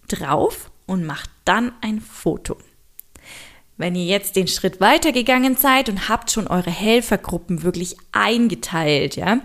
drauf 0.07 0.72
und 0.86 1.05
macht 1.05 1.29
dann 1.43 1.74
ein 1.81 2.00
Foto. 2.00 2.57
Wenn 3.77 3.93
ihr 3.93 4.05
jetzt 4.05 4.36
den 4.36 4.48
Schritt 4.48 4.81
weitergegangen 4.81 5.55
seid 5.55 5.88
und 5.88 6.10
habt 6.10 6.31
schon 6.31 6.48
eure 6.48 6.72
Helfergruppen 6.72 7.62
wirklich 7.62 7.96
eingeteilt, 8.12 9.15
ja, 9.15 9.39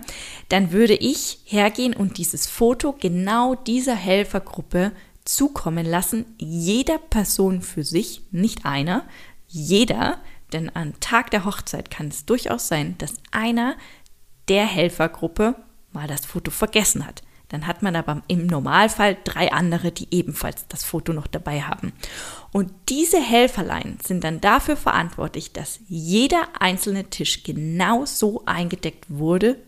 dann 0.49 0.71
würde 0.71 0.95
ich 0.95 1.39
hergehen 1.45 1.93
und 1.93 2.17
dieses 2.17 2.47
Foto 2.47 2.95
genau 2.99 3.53
dieser 3.53 3.95
Helfergruppe 3.95 4.91
zukommen 5.23 5.85
lassen, 5.85 6.25
jeder 6.37 6.97
Person 6.97 7.61
für 7.61 7.83
sich, 7.83 8.23
nicht 8.31 8.65
einer, 8.65 9.05
jeder, 9.47 10.19
denn 10.51 10.75
am 10.75 10.99
Tag 10.99 11.31
der 11.31 11.45
Hochzeit 11.45 11.91
kann 11.91 12.07
es 12.07 12.25
durchaus 12.25 12.67
sein, 12.67 12.95
dass 12.97 13.13
einer 13.31 13.75
der 14.49 14.65
Helfergruppe 14.65 15.55
mal 15.91 16.07
das 16.07 16.25
Foto 16.25 16.49
vergessen 16.51 17.05
hat. 17.05 17.21
Dann 17.53 17.67
hat 17.67 17.83
man 17.83 17.95
aber 17.95 18.23
im 18.27 18.47
Normalfall 18.47 19.15
drei 19.23 19.51
andere, 19.51 19.91
die 19.91 20.07
ebenfalls 20.09 20.67
das 20.69 20.83
Foto 20.83 21.13
noch 21.13 21.27
dabei 21.27 21.61
haben. 21.61 21.93
Und 22.51 22.73
diese 22.89 23.21
Helferlein 23.21 23.99
sind 24.03 24.23
dann 24.23 24.41
dafür 24.41 24.75
verantwortlich, 24.75 25.53
dass 25.53 25.79
jeder 25.87 26.47
einzelne 26.59 27.11
Tisch 27.11 27.43
genau 27.43 28.05
so 28.05 28.43
eingedeckt 28.47 29.05
wurde, 29.07 29.61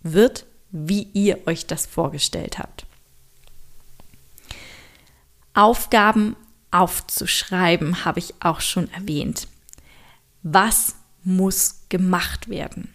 wird, 0.00 0.46
wie 0.70 1.08
ihr 1.12 1.44
euch 1.48 1.66
das 1.66 1.86
vorgestellt 1.86 2.60
habt. 2.60 2.86
Aufgaben 5.54 6.36
aufzuschreiben, 6.70 8.04
habe 8.04 8.20
ich 8.20 8.34
auch 8.38 8.60
schon 8.60 8.88
erwähnt. 8.92 9.48
Was 10.44 10.94
muss 11.24 11.80
gemacht 11.88 12.48
werden? 12.48 12.94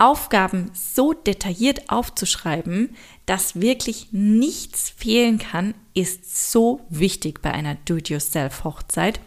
Aufgaben 0.00 0.70
so 0.72 1.12
detailliert 1.12 1.90
aufzuschreiben, 1.90 2.96
dass 3.30 3.60
wirklich 3.60 4.08
nichts 4.10 4.90
fehlen 4.90 5.38
kann, 5.38 5.74
ist 5.94 6.50
so 6.50 6.80
wichtig 6.88 7.40
bei 7.40 7.52
einer 7.52 7.76
Do-it-yourself-Hochzeit. 7.76 9.20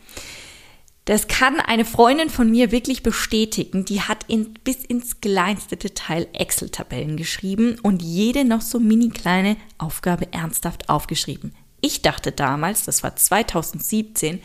Das 1.05 1.29
kann 1.29 1.61
eine 1.61 1.85
Freundin 1.85 2.29
von 2.29 2.51
mir 2.51 2.73
wirklich 2.73 3.01
bestätigen. 3.01 3.85
Die 3.85 4.01
hat 4.01 4.25
in, 4.27 4.55
bis 4.65 4.83
ins 4.83 5.21
kleinste 5.21 5.77
Detail 5.77 6.27
Excel-Tabellen 6.33 7.15
geschrieben 7.15 7.77
und 7.81 8.01
jede 8.01 8.43
noch 8.43 8.59
so 8.59 8.77
mini 8.77 9.07
kleine 9.07 9.55
Aufgabe 9.77 10.33
ernsthaft 10.33 10.89
aufgeschrieben. 10.89 11.55
Ich 11.79 12.01
dachte 12.01 12.33
damals, 12.33 12.83
das 12.83 13.03
war 13.03 13.15
2017, 13.15 14.41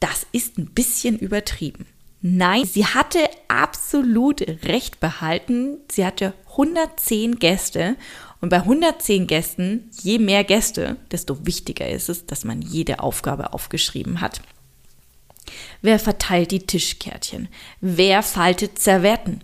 das 0.00 0.26
ist 0.32 0.58
ein 0.58 0.66
bisschen 0.74 1.20
übertrieben. 1.20 1.86
Nein, 2.20 2.64
sie 2.66 2.84
hatte 2.84 3.30
absolut 3.46 4.42
recht 4.64 5.00
behalten. 5.00 5.78
Sie 5.88 6.04
hatte 6.04 6.34
110 6.50 7.38
Gäste 7.38 7.96
und 8.40 8.48
bei 8.48 8.58
110 8.58 9.26
Gästen, 9.26 9.90
je 10.02 10.18
mehr 10.18 10.44
Gäste, 10.44 10.96
desto 11.10 11.46
wichtiger 11.46 11.88
ist 11.88 12.08
es, 12.08 12.26
dass 12.26 12.44
man 12.44 12.62
jede 12.62 13.00
Aufgabe 13.00 13.52
aufgeschrieben 13.52 14.20
hat. 14.20 14.40
Wer 15.82 15.98
verteilt 15.98 16.50
die 16.50 16.66
Tischkärtchen? 16.66 17.48
Wer 17.80 18.22
faltet 18.22 18.78
Servietten? 18.78 19.42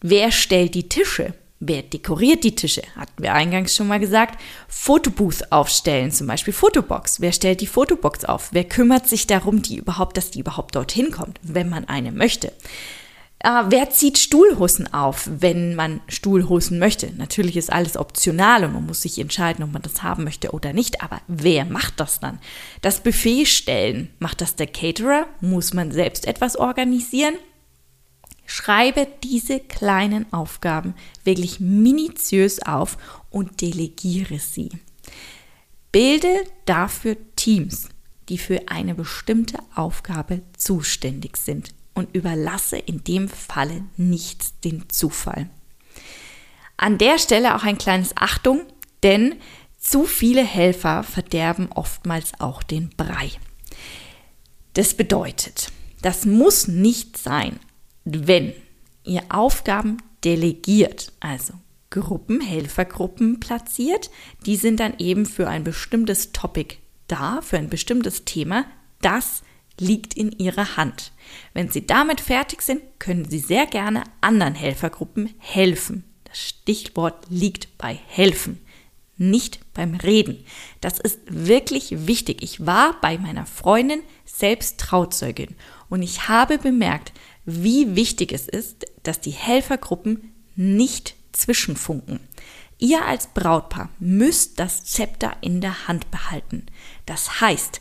Wer 0.00 0.32
stellt 0.32 0.74
die 0.74 0.88
Tische? 0.88 1.34
Wer 1.62 1.82
dekoriert 1.82 2.42
die 2.42 2.54
Tische? 2.54 2.82
Hatten 2.96 3.22
wir 3.22 3.34
eingangs 3.34 3.76
schon 3.76 3.86
mal 3.86 4.00
gesagt. 4.00 4.40
Fotobooth 4.66 5.52
aufstellen, 5.52 6.10
zum 6.10 6.26
Beispiel 6.26 6.54
Fotobox. 6.54 7.20
Wer 7.20 7.32
stellt 7.32 7.60
die 7.60 7.66
Fotobox 7.66 8.24
auf? 8.24 8.48
Wer 8.52 8.64
kümmert 8.64 9.06
sich 9.06 9.26
darum, 9.26 9.60
die 9.60 9.76
überhaupt, 9.76 10.16
dass 10.16 10.30
die 10.30 10.40
überhaupt 10.40 10.74
dorthin 10.74 11.10
kommt, 11.10 11.38
wenn 11.42 11.68
man 11.68 11.84
eine 11.84 12.12
möchte? 12.12 12.52
Äh, 13.42 13.64
wer 13.70 13.88
zieht 13.90 14.18
Stuhlhosen 14.18 14.92
auf, 14.92 15.28
wenn 15.32 15.74
man 15.74 16.00
Stuhlhosen 16.08 16.78
möchte? 16.78 17.10
Natürlich 17.16 17.56
ist 17.56 17.72
alles 17.72 17.96
optional 17.96 18.64
und 18.64 18.74
man 18.74 18.86
muss 18.86 19.02
sich 19.02 19.18
entscheiden, 19.18 19.64
ob 19.64 19.72
man 19.72 19.80
das 19.82 20.02
haben 20.02 20.24
möchte 20.24 20.50
oder 20.50 20.74
nicht. 20.74 21.02
Aber 21.02 21.22
wer 21.26 21.64
macht 21.64 22.00
das 22.00 22.20
dann? 22.20 22.38
Das 22.82 23.02
Buffet 23.02 23.46
stellen, 23.46 24.10
macht 24.18 24.42
das 24.42 24.56
der 24.56 24.66
Caterer? 24.66 25.26
Muss 25.40 25.72
man 25.72 25.90
selbst 25.90 26.26
etwas 26.26 26.56
organisieren? 26.56 27.34
Schreibe 28.44 29.06
diese 29.22 29.58
kleinen 29.58 30.30
Aufgaben 30.34 30.94
wirklich 31.24 31.60
minutiös 31.60 32.60
auf 32.60 32.98
und 33.30 33.62
delegiere 33.62 34.38
sie. 34.38 34.68
Bilde 35.92 36.44
dafür 36.66 37.16
Teams, 37.36 37.88
die 38.28 38.38
für 38.38 38.68
eine 38.68 38.94
bestimmte 38.94 39.58
Aufgabe 39.74 40.42
zuständig 40.56 41.38
sind 41.38 41.72
und 41.94 42.14
überlasse 42.14 42.76
in 42.76 43.04
dem 43.04 43.28
Falle 43.28 43.84
nichts 43.96 44.58
dem 44.60 44.88
Zufall. 44.88 45.48
An 46.76 46.98
der 46.98 47.18
Stelle 47.18 47.54
auch 47.54 47.64
ein 47.64 47.78
kleines 47.78 48.16
Achtung, 48.16 48.62
denn 49.02 49.36
zu 49.78 50.04
viele 50.04 50.44
Helfer 50.44 51.02
verderben 51.02 51.70
oftmals 51.72 52.32
auch 52.38 52.62
den 52.62 52.90
Brei. 52.96 53.30
Das 54.74 54.94
bedeutet, 54.94 55.72
das 56.02 56.24
muss 56.24 56.68
nicht 56.68 57.16
sein, 57.16 57.58
wenn 58.04 58.52
ihr 59.04 59.22
Aufgaben 59.28 59.98
delegiert, 60.24 61.12
also 61.20 61.54
Gruppen, 61.90 62.40
Helfergruppen 62.40 63.40
platziert, 63.40 64.10
die 64.46 64.56
sind 64.56 64.80
dann 64.80 64.94
eben 64.98 65.26
für 65.26 65.48
ein 65.48 65.64
bestimmtes 65.64 66.32
Topic 66.32 66.76
da, 67.08 67.40
für 67.42 67.58
ein 67.58 67.68
bestimmtes 67.68 68.24
Thema, 68.24 68.64
das 69.02 69.42
liegt 69.80 70.14
in 70.14 70.32
ihrer 70.32 70.76
Hand. 70.76 71.12
Wenn 71.54 71.70
sie 71.70 71.86
damit 71.86 72.20
fertig 72.20 72.62
sind, 72.62 72.82
können 72.98 73.28
sie 73.28 73.38
sehr 73.38 73.66
gerne 73.66 74.04
anderen 74.20 74.54
Helfergruppen 74.54 75.34
helfen. 75.38 76.04
Das 76.24 76.38
Stichwort 76.38 77.26
liegt 77.28 77.76
bei 77.78 77.98
helfen, 78.06 78.60
nicht 79.16 79.60
beim 79.74 79.94
Reden. 79.94 80.44
Das 80.80 80.98
ist 80.98 81.18
wirklich 81.26 82.06
wichtig. 82.06 82.42
Ich 82.42 82.64
war 82.66 83.00
bei 83.00 83.18
meiner 83.18 83.46
Freundin 83.46 84.02
selbst 84.24 84.78
Trauzeugin 84.78 85.56
und 85.88 86.02
ich 86.02 86.28
habe 86.28 86.58
bemerkt, 86.58 87.12
wie 87.44 87.96
wichtig 87.96 88.32
es 88.32 88.48
ist, 88.48 88.86
dass 89.02 89.20
die 89.20 89.30
Helfergruppen 89.30 90.34
nicht 90.54 91.14
zwischenfunken. 91.32 92.20
Ihr 92.78 93.04
als 93.04 93.28
Brautpaar 93.28 93.90
müsst 93.98 94.58
das 94.58 94.84
Zepter 94.84 95.36
in 95.42 95.60
der 95.60 95.86
Hand 95.86 96.10
behalten. 96.10 96.66
Das 97.06 97.40
heißt, 97.40 97.80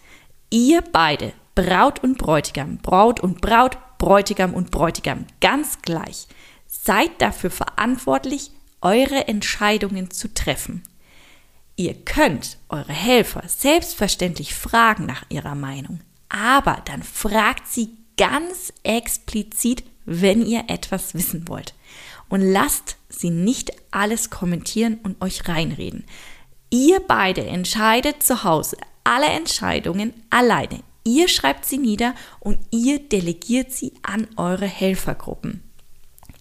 ihr 0.49 0.81
beide, 0.81 1.33
Braut 1.61 2.01
und 2.05 2.17
Bräutigam, 2.17 2.77
Braut 2.77 3.19
und 3.19 3.41
Braut, 3.41 3.77
Bräutigam 3.97 4.53
und 4.53 4.71
Bräutigam, 4.71 5.25
ganz 5.41 5.81
gleich, 5.81 6.27
seid 6.67 7.21
dafür 7.21 7.51
verantwortlich, 7.51 8.51
eure 8.79 9.27
Entscheidungen 9.27 10.09
zu 10.09 10.33
treffen. 10.33 10.83
Ihr 11.75 11.95
könnt 11.95 12.59
eure 12.69 12.93
Helfer 12.93 13.43
selbstverständlich 13.45 14.55
fragen 14.55 15.05
nach 15.05 15.23
ihrer 15.27 15.55
Meinung, 15.55 15.99
aber 16.29 16.81
dann 16.85 17.03
fragt 17.03 17.67
sie 17.67 17.89
ganz 18.15 18.71
explizit, 18.83 19.83
wenn 20.05 20.45
ihr 20.45 20.63
etwas 20.69 21.13
wissen 21.13 21.49
wollt. 21.49 21.73
Und 22.29 22.39
lasst 22.39 22.95
sie 23.09 23.31
nicht 23.31 23.73
alles 23.91 24.29
kommentieren 24.29 24.97
und 25.03 25.21
euch 25.21 25.49
reinreden. 25.49 26.05
Ihr 26.69 27.01
beide 27.05 27.45
entscheidet 27.45 28.23
zu 28.23 28.45
Hause 28.45 28.77
alle 29.03 29.27
Entscheidungen 29.27 30.13
alleine. 30.29 30.83
Ihr 31.09 31.27
schreibt 31.27 31.65
sie 31.65 31.79
nieder 31.79 32.13
und 32.39 32.59
ihr 32.69 32.99
delegiert 32.99 33.71
sie 33.71 33.93
an 34.03 34.27
eure 34.37 34.67
Helfergruppen. 34.67 35.63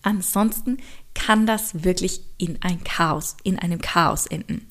Ansonsten 0.02 0.76
kann 1.14 1.46
das 1.46 1.84
wirklich 1.84 2.20
in 2.36 2.58
ein 2.60 2.84
Chaos, 2.84 3.38
in 3.44 3.58
einem 3.58 3.80
Chaos 3.80 4.26
enden. 4.26 4.68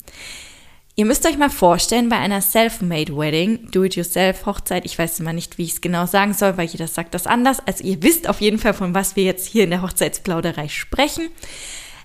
Ihr 0.94 1.04
müsst 1.04 1.26
euch 1.26 1.36
mal 1.36 1.50
vorstellen, 1.50 2.08
bei 2.08 2.16
einer 2.16 2.40
Self-Made 2.40 3.16
Wedding, 3.16 3.72
Do-it-yourself-Hochzeit, 3.72 4.84
ich 4.84 4.96
weiß 4.96 5.18
immer 5.18 5.32
nicht, 5.32 5.58
wie 5.58 5.64
ich 5.64 5.72
es 5.72 5.80
genau 5.80 6.06
sagen 6.06 6.32
soll, 6.32 6.56
weil 6.56 6.68
jeder 6.68 6.86
sagt 6.86 7.12
das 7.14 7.26
anders. 7.26 7.58
Also 7.66 7.82
ihr 7.82 8.00
wisst 8.00 8.28
auf 8.28 8.40
jeden 8.40 8.60
Fall, 8.60 8.74
von 8.74 8.94
was 8.94 9.16
wir 9.16 9.24
jetzt 9.24 9.48
hier 9.48 9.64
in 9.64 9.70
der 9.70 9.82
Hochzeitsplauderei 9.82 10.68
sprechen. 10.68 11.28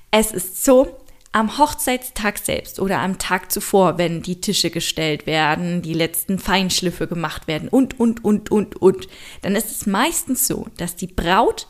Es 0.10 0.32
ist 0.32 0.66
so, 0.66 0.98
am 1.34 1.58
Hochzeitstag 1.58 2.38
selbst 2.38 2.80
oder 2.80 3.00
am 3.00 3.18
Tag 3.18 3.52
zuvor, 3.52 3.98
wenn 3.98 4.22
die 4.22 4.40
Tische 4.40 4.70
gestellt 4.70 5.26
werden, 5.26 5.82
die 5.82 5.96
letzten 5.96 6.40
Feinschliffe 6.40 7.08
gemacht 7.08 7.48
werden 7.48 7.68
und, 7.68 8.00
und, 8.00 8.24
und, 8.24 8.52
und, 8.52 8.82
und, 8.82 9.08
dann 9.42 9.56
ist 9.56 9.72
es 9.72 9.86
meistens 9.86 10.48
so, 10.48 10.68
dass 10.78 10.96
die 10.96 11.08
Braut 11.08 11.68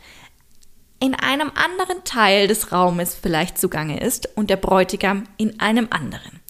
in 1.00 1.16
einem 1.16 1.52
anderen 1.56 2.04
Teil 2.04 2.48
des 2.48 2.72
Raumes 2.72 3.16
vielleicht 3.16 3.58
zugange 3.58 4.00
ist 4.00 4.30
und 4.38 4.50
der 4.50 4.58
Bräutigam 4.58 5.24
in 5.38 5.60
einem 5.60 5.88
anderen. 5.90 6.42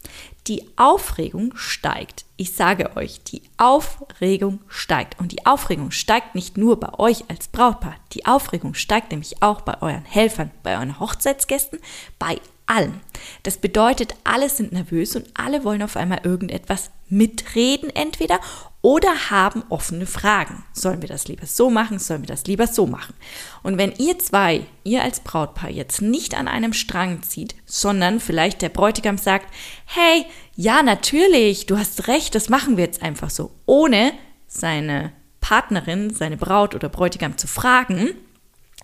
Die 0.48 0.68
Aufregung 0.76 1.56
steigt. 1.56 2.26
Ich 2.36 2.54
sage 2.54 2.98
euch, 2.98 3.24
die 3.24 3.44
Aufregung 3.58 4.60
steigt. 4.68 5.18
Und 5.20 5.32
die 5.32 5.46
Aufregung 5.46 5.92
steigt 5.92 6.36
nicht 6.36 6.58
nur 6.58 6.80
bei 6.80 7.00
euch 7.00 7.24
als 7.30 7.48
Brautpaar. 7.48 7.96
Die 8.12 8.26
Aufregung 8.26 8.74
steigt 8.74 9.12
nämlich 9.12 9.42
auch 9.42 9.62
bei 9.62 9.82
euren 9.82 10.04
Helfern, 10.04 10.52
bei 10.62 10.76
euren 10.76 11.00
Hochzeitsgästen, 11.00 11.80
bei 12.20 12.40
allen. 12.66 13.02
Das 13.44 13.58
bedeutet, 13.58 14.16
alle 14.24 14.50
sind 14.50 14.72
nervös 14.72 15.16
und 15.16 15.28
alle 15.34 15.64
wollen 15.64 15.82
auf 15.82 15.98
einmal 15.98 16.22
irgendetwas 16.24 16.92
mitreden 17.10 17.90
entweder 17.90 18.40
oder 18.82 19.30
haben 19.30 19.64
offene 19.70 20.06
Fragen. 20.06 20.66
Sollen 20.74 21.02
wir 21.02 21.10
das 21.10 21.28
lieber 21.28 21.46
so 21.46 21.70
machen? 21.70 22.00
Sollen 22.00 22.24
wir 22.24 22.28
das 22.28 22.46
lieber 22.46 22.68
so 22.68 22.86
machen? 22.86 23.14
Und 23.62 23.78
wenn 23.78 23.94
ihr 23.98 24.20
zwei, 24.20 24.66
ihr 24.84 25.04
als 25.04 25.22
Brautpaar 25.22 25.70
jetzt 25.70 26.02
nicht 26.02 26.36
an 26.36 26.48
einem 26.48 26.74
Strang 26.74 27.22
zieht, 27.24 27.56
sondern 27.66 28.20
vielleicht 28.20 28.62
der 28.62 28.70
Bräutigam 28.70 29.18
sagt, 29.18 29.54
hey, 29.86 30.26
ja, 30.56 30.84
natürlich, 30.84 31.66
du 31.66 31.78
hast 31.78 32.08
recht, 32.08 32.36
das 32.36 32.50
machen 32.50 32.78
wir 32.78 32.84
jetzt 32.84 33.02
einfach 33.02 33.30
so, 33.30 33.52
ohne 33.66 34.12
seine 34.48 35.14
Partnerin, 35.40 36.14
seine 36.14 36.38
Braut 36.38 36.76
oder 36.76 36.90
Bräutigam 36.90 37.38
zu 37.38 37.48
fragen, 37.48 38.16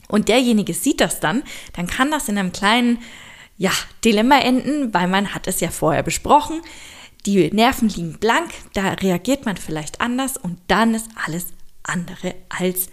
und 0.09 0.27
derjenige 0.27 0.74
sieht 0.74 1.00
das 1.01 1.19
dann, 1.19 1.43
dann 1.74 1.88
kann 1.88 2.12
das 2.12 2.27
in 2.27 2.38
einem 2.38 2.51
kleinen 2.51 3.00
ja, 3.59 3.71
Dilemma 4.05 4.39
enden, 4.39 4.93
weil 4.93 5.07
man 5.07 5.35
hat 5.35 5.45
es 5.45 5.59
ja 5.59 5.69
vorher 5.69 6.01
besprochen. 6.01 6.61
Die 7.25 7.51
Nerven 7.51 7.89
liegen 7.89 8.17
blank, 8.17 8.51
da 8.73 8.93
reagiert 8.93 9.45
man 9.45 9.57
vielleicht 9.57 9.99
anders 9.99 10.37
und 10.37 10.57
dann 10.67 10.95
ist 10.95 11.09
alles 11.25 11.47
andere 11.83 12.33
als 12.47 12.87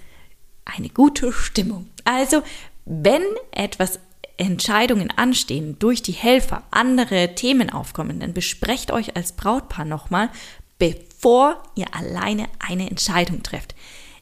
eine 0.64 0.88
gute 0.88 1.32
Stimmung. 1.32 1.88
Also, 2.04 2.42
wenn 2.84 3.22
etwas 3.52 4.00
Entscheidungen 4.36 5.10
anstehen 5.12 5.78
durch 5.78 6.02
die 6.02 6.12
Helfer, 6.12 6.64
andere 6.72 7.36
Themen 7.36 7.70
aufkommen, 7.70 8.18
dann 8.18 8.34
besprecht 8.34 8.90
euch 8.90 9.14
als 9.14 9.32
Brautpaar 9.32 9.84
nochmal, 9.84 10.30
bevor 10.78 11.62
ihr 11.76 11.94
alleine 11.94 12.48
eine 12.58 12.90
Entscheidung 12.90 13.44
trefft. 13.44 13.76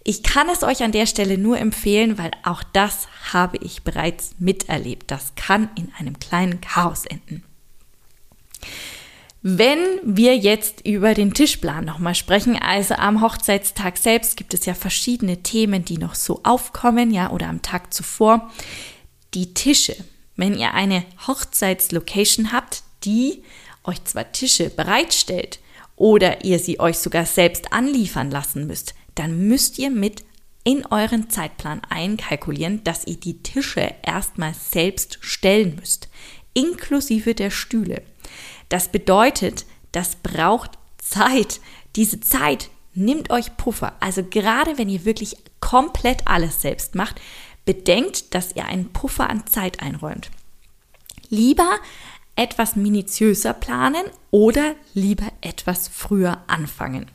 Ich 0.06 0.23
kann 0.23 0.50
es 0.50 0.62
euch 0.62 0.82
an 0.82 0.92
der 0.92 1.06
Stelle 1.06 1.38
nur 1.38 1.58
empfehlen, 1.58 2.18
weil 2.18 2.30
auch 2.42 2.62
das 2.62 3.08
habe 3.32 3.56
ich 3.56 3.82
bereits 3.82 4.34
miterlebt. 4.38 5.11
Das 5.11 5.34
kann 5.34 5.70
in 5.76 5.90
einem 5.99 6.18
kleinen 6.18 6.61
Chaos 6.61 7.06
enden. 7.06 7.42
Wenn 9.40 9.78
wir 10.02 10.37
jetzt 10.37 10.87
über 10.87 11.14
den 11.14 11.32
Tischplan 11.32 11.87
nochmal 11.87 12.14
sprechen, 12.14 12.56
also 12.56 12.94
am 12.94 13.23
Hochzeitstag 13.23 13.96
selbst 13.96 14.37
gibt 14.37 14.52
es 14.52 14.66
ja 14.66 14.75
verschiedene 14.75 15.42
Themen, 15.42 15.87
die 15.87 15.99
noch 15.99 16.14
so 16.14 16.40
aufkommen, 16.44 17.11
ja, 17.11 17.30
oder 17.30 17.49
am 17.49 17.62
Tag 17.62 17.92
zuvor. 17.92 18.50
Die 19.32 19.54
Tische. 19.54 19.96
Wenn 20.37 20.58
ihr 20.58 20.75
eine 20.75 21.04
Hochzeitslocation 21.26 22.52
habt, 22.52 22.82
die 23.04 23.42
euch 23.84 24.02
zwar 24.04 24.32
Tische 24.32 24.68
bereitstellt 24.68 25.61
oder 25.96 26.44
ihr 26.44 26.58
sie 26.58 26.80
euch 26.80 26.99
sogar 26.99 27.25
selbst 27.25 27.73
anliefern 27.73 28.30
lassen 28.30 28.66
müsst, 28.66 28.94
dann 29.14 29.49
müsst 29.49 29.78
ihr 29.78 29.90
mit 29.90 30.25
in 30.64 30.87
euren 30.87 31.28
Zeitplan 31.28 31.83
einkalkulieren, 31.90 32.83
dass 32.85 33.06
ihr 33.06 33.16
die 33.16 33.42
Tische 33.42 33.94
erstmal 34.02 34.54
selbst 34.54 35.18
stellen 35.21 35.76
müsst, 35.76 36.09
inklusive 36.54 37.35
der 37.35 37.50
Stühle. 37.50 38.02
Das 38.71 38.88
bedeutet, 38.88 39.67
das 39.93 40.17
braucht 40.17 40.73
Zeit. 40.99 41.60
Diese 41.97 42.21
Zeit 42.21 42.71
nimmt 42.95 43.30
euch 43.30 43.56
Puffer. 43.56 43.95
Also 44.00 44.25
gerade 44.25 44.78
wenn 44.78 44.88
ihr 44.88 45.04
wirklich 45.04 45.36
komplett 45.60 46.26
alles 46.26 46.62
selbst 46.62 46.95
macht, 46.95 47.21
bedenkt, 47.65 48.34
dass 48.34 48.56
ihr 48.56 48.67
einen 48.67 48.93
Puffer 48.93 49.28
an 49.28 49.47
Zeit 49.47 49.80
einräumt. 49.80 50.30
Lieber 51.28 51.78
etwas 52.36 52.75
minutiöser 52.76 53.52
planen 53.52 54.04
oder 54.30 54.75
lieber 54.93 55.26
etwas 55.41 55.88
früher 55.88 56.43
anfangen. 56.47 57.10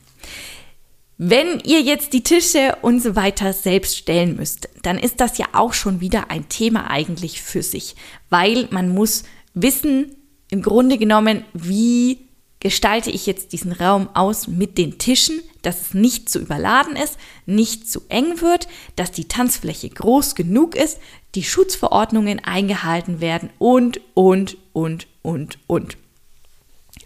Wenn 1.22 1.60
ihr 1.66 1.82
jetzt 1.82 2.14
die 2.14 2.22
Tische 2.22 2.78
und 2.80 3.02
so 3.02 3.14
weiter 3.14 3.52
selbst 3.52 3.98
stellen 3.98 4.36
müsst, 4.36 4.70
dann 4.80 4.98
ist 4.98 5.20
das 5.20 5.36
ja 5.36 5.48
auch 5.52 5.74
schon 5.74 6.00
wieder 6.00 6.30
ein 6.30 6.48
Thema 6.48 6.88
eigentlich 6.90 7.42
für 7.42 7.62
sich, 7.62 7.94
weil 8.30 8.68
man 8.70 8.88
muss 8.88 9.24
wissen, 9.52 10.16
im 10.50 10.62
Grunde 10.62 10.96
genommen, 10.96 11.44
wie 11.52 12.20
gestalte 12.58 13.10
ich 13.10 13.26
jetzt 13.26 13.52
diesen 13.52 13.72
Raum 13.72 14.08
aus 14.14 14.48
mit 14.48 14.78
den 14.78 14.96
Tischen, 14.96 15.42
dass 15.60 15.82
es 15.82 15.94
nicht 15.94 16.30
zu 16.30 16.38
überladen 16.38 16.96
ist, 16.96 17.18
nicht 17.44 17.92
zu 17.92 18.00
eng 18.08 18.40
wird, 18.40 18.66
dass 18.96 19.12
die 19.12 19.28
Tanzfläche 19.28 19.90
groß 19.90 20.34
genug 20.34 20.74
ist, 20.74 21.00
die 21.34 21.44
Schutzverordnungen 21.44 22.42
eingehalten 22.42 23.20
werden 23.20 23.50
und, 23.58 24.00
und, 24.14 24.56
und, 24.72 25.06
und, 25.20 25.58
und 25.66 25.98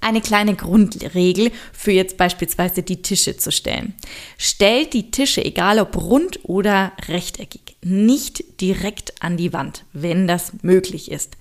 eine 0.04 0.20
kleine 0.20 0.54
Grundregel 0.54 1.50
für 1.72 1.92
jetzt 1.92 2.16
beispielsweise 2.16 2.82
die 2.82 3.02
Tische 3.02 3.36
zu 3.36 3.50
stellen. 3.50 3.94
Stellt 4.38 4.92
die 4.92 5.10
Tische, 5.10 5.44
egal 5.44 5.80
ob 5.80 5.96
rund 5.96 6.40
oder 6.44 6.92
rechteckig, 7.08 7.76
nicht 7.82 8.60
direkt 8.60 9.22
an 9.22 9.36
die 9.36 9.52
Wand, 9.52 9.84
wenn 9.92 10.28
das 10.28 10.52
möglich 10.62 11.10
ist. 11.10 11.36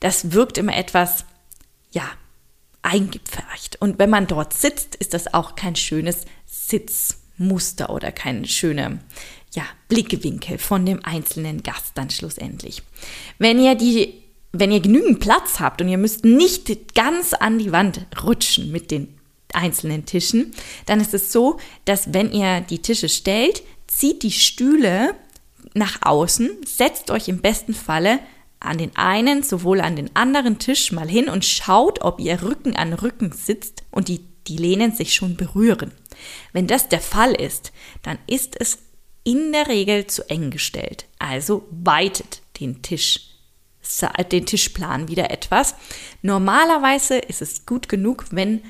Das 0.00 0.32
wirkt 0.32 0.58
immer 0.58 0.76
etwas, 0.76 1.24
ja, 1.92 2.04
eingepfercht. 2.82 3.80
Und 3.80 3.98
wenn 3.98 4.10
man 4.10 4.26
dort 4.26 4.54
sitzt, 4.54 4.94
ist 4.96 5.14
das 5.14 5.32
auch 5.34 5.54
kein 5.54 5.76
schönes 5.76 6.24
Sitzmuster 6.46 7.90
oder 7.90 8.10
kein 8.12 8.46
schöner 8.46 8.98
ja, 9.54 9.64
Blickwinkel 9.88 10.58
von 10.58 10.86
dem 10.86 11.04
einzelnen 11.04 11.62
Gast 11.62 11.92
dann 11.94 12.10
schlussendlich. 12.10 12.82
Wenn 13.38 13.60
ihr 13.60 13.74
die 13.74 14.22
wenn 14.52 14.72
ihr 14.72 14.80
genügend 14.80 15.20
Platz 15.20 15.60
habt 15.60 15.80
und 15.80 15.88
ihr 15.88 15.98
müsst 15.98 16.24
nicht 16.24 16.94
ganz 16.94 17.34
an 17.34 17.58
die 17.58 17.72
Wand 17.72 18.06
rutschen 18.22 18.72
mit 18.72 18.90
den 18.90 19.14
einzelnen 19.52 20.06
Tischen, 20.06 20.52
dann 20.86 21.00
ist 21.00 21.14
es 21.14 21.32
so, 21.32 21.58
dass 21.84 22.12
wenn 22.12 22.32
ihr 22.32 22.60
die 22.60 22.82
Tische 22.82 23.08
stellt, 23.08 23.62
zieht 23.86 24.22
die 24.22 24.32
Stühle 24.32 25.14
nach 25.74 25.98
außen, 26.02 26.50
setzt 26.64 27.10
euch 27.10 27.28
im 27.28 27.40
besten 27.40 27.74
Falle 27.74 28.18
an 28.60 28.78
den 28.78 28.94
einen, 28.96 29.42
sowohl 29.42 29.80
an 29.80 29.96
den 29.96 30.14
anderen 30.14 30.58
Tisch 30.58 30.92
mal 30.92 31.08
hin 31.08 31.28
und 31.28 31.44
schaut, 31.44 32.02
ob 32.02 32.20
ihr 32.20 32.42
Rücken 32.42 32.76
an 32.76 32.92
Rücken 32.92 33.32
sitzt 33.32 33.84
und 33.90 34.08
die, 34.08 34.20
die 34.46 34.56
Lehnen 34.56 34.92
sich 34.92 35.14
schon 35.14 35.36
berühren. 35.36 35.92
Wenn 36.52 36.66
das 36.66 36.88
der 36.88 37.00
Fall 37.00 37.32
ist, 37.32 37.72
dann 38.02 38.18
ist 38.26 38.60
es 38.60 38.78
in 39.24 39.52
der 39.52 39.68
Regel 39.68 40.06
zu 40.06 40.28
eng 40.28 40.50
gestellt. 40.50 41.06
Also 41.18 41.66
weitet 41.70 42.42
den 42.60 42.82
Tisch 42.82 43.29
den 44.30 44.46
Tischplan 44.46 45.08
wieder 45.08 45.30
etwas. 45.30 45.74
Normalerweise 46.22 47.18
ist 47.18 47.42
es 47.42 47.66
gut 47.66 47.88
genug, 47.88 48.26
wenn 48.30 48.62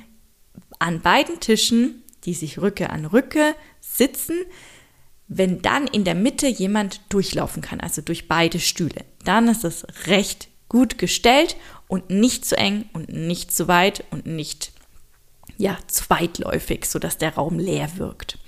an 0.78 1.00
beiden 1.00 1.40
Tischen, 1.40 2.02
die 2.24 2.34
sich 2.34 2.60
Rücke 2.60 2.90
an 2.90 3.04
Rücke 3.06 3.54
sitzen, 3.80 4.36
wenn 5.28 5.62
dann 5.62 5.86
in 5.86 6.04
der 6.04 6.14
Mitte 6.16 6.48
jemand 6.48 7.00
durchlaufen 7.08 7.62
kann, 7.62 7.80
also 7.80 8.02
durch 8.02 8.26
beide 8.26 8.58
Stühle, 8.58 9.04
dann 9.24 9.48
ist 9.48 9.64
es 9.64 9.86
recht 10.06 10.48
gut 10.68 10.98
gestellt 10.98 11.56
und 11.86 12.10
nicht 12.10 12.44
zu 12.44 12.56
eng 12.56 12.86
und 12.92 13.10
nicht 13.10 13.54
zu 13.54 13.68
weit 13.68 14.04
und 14.10 14.26
nicht 14.26 14.72
ja, 15.56 15.76
zu 15.86 16.04
weitläufig, 16.08 16.86
sodass 16.86 17.18
der 17.18 17.34
Raum 17.34 17.58
leer 17.58 17.90
wirkt. 17.96 18.38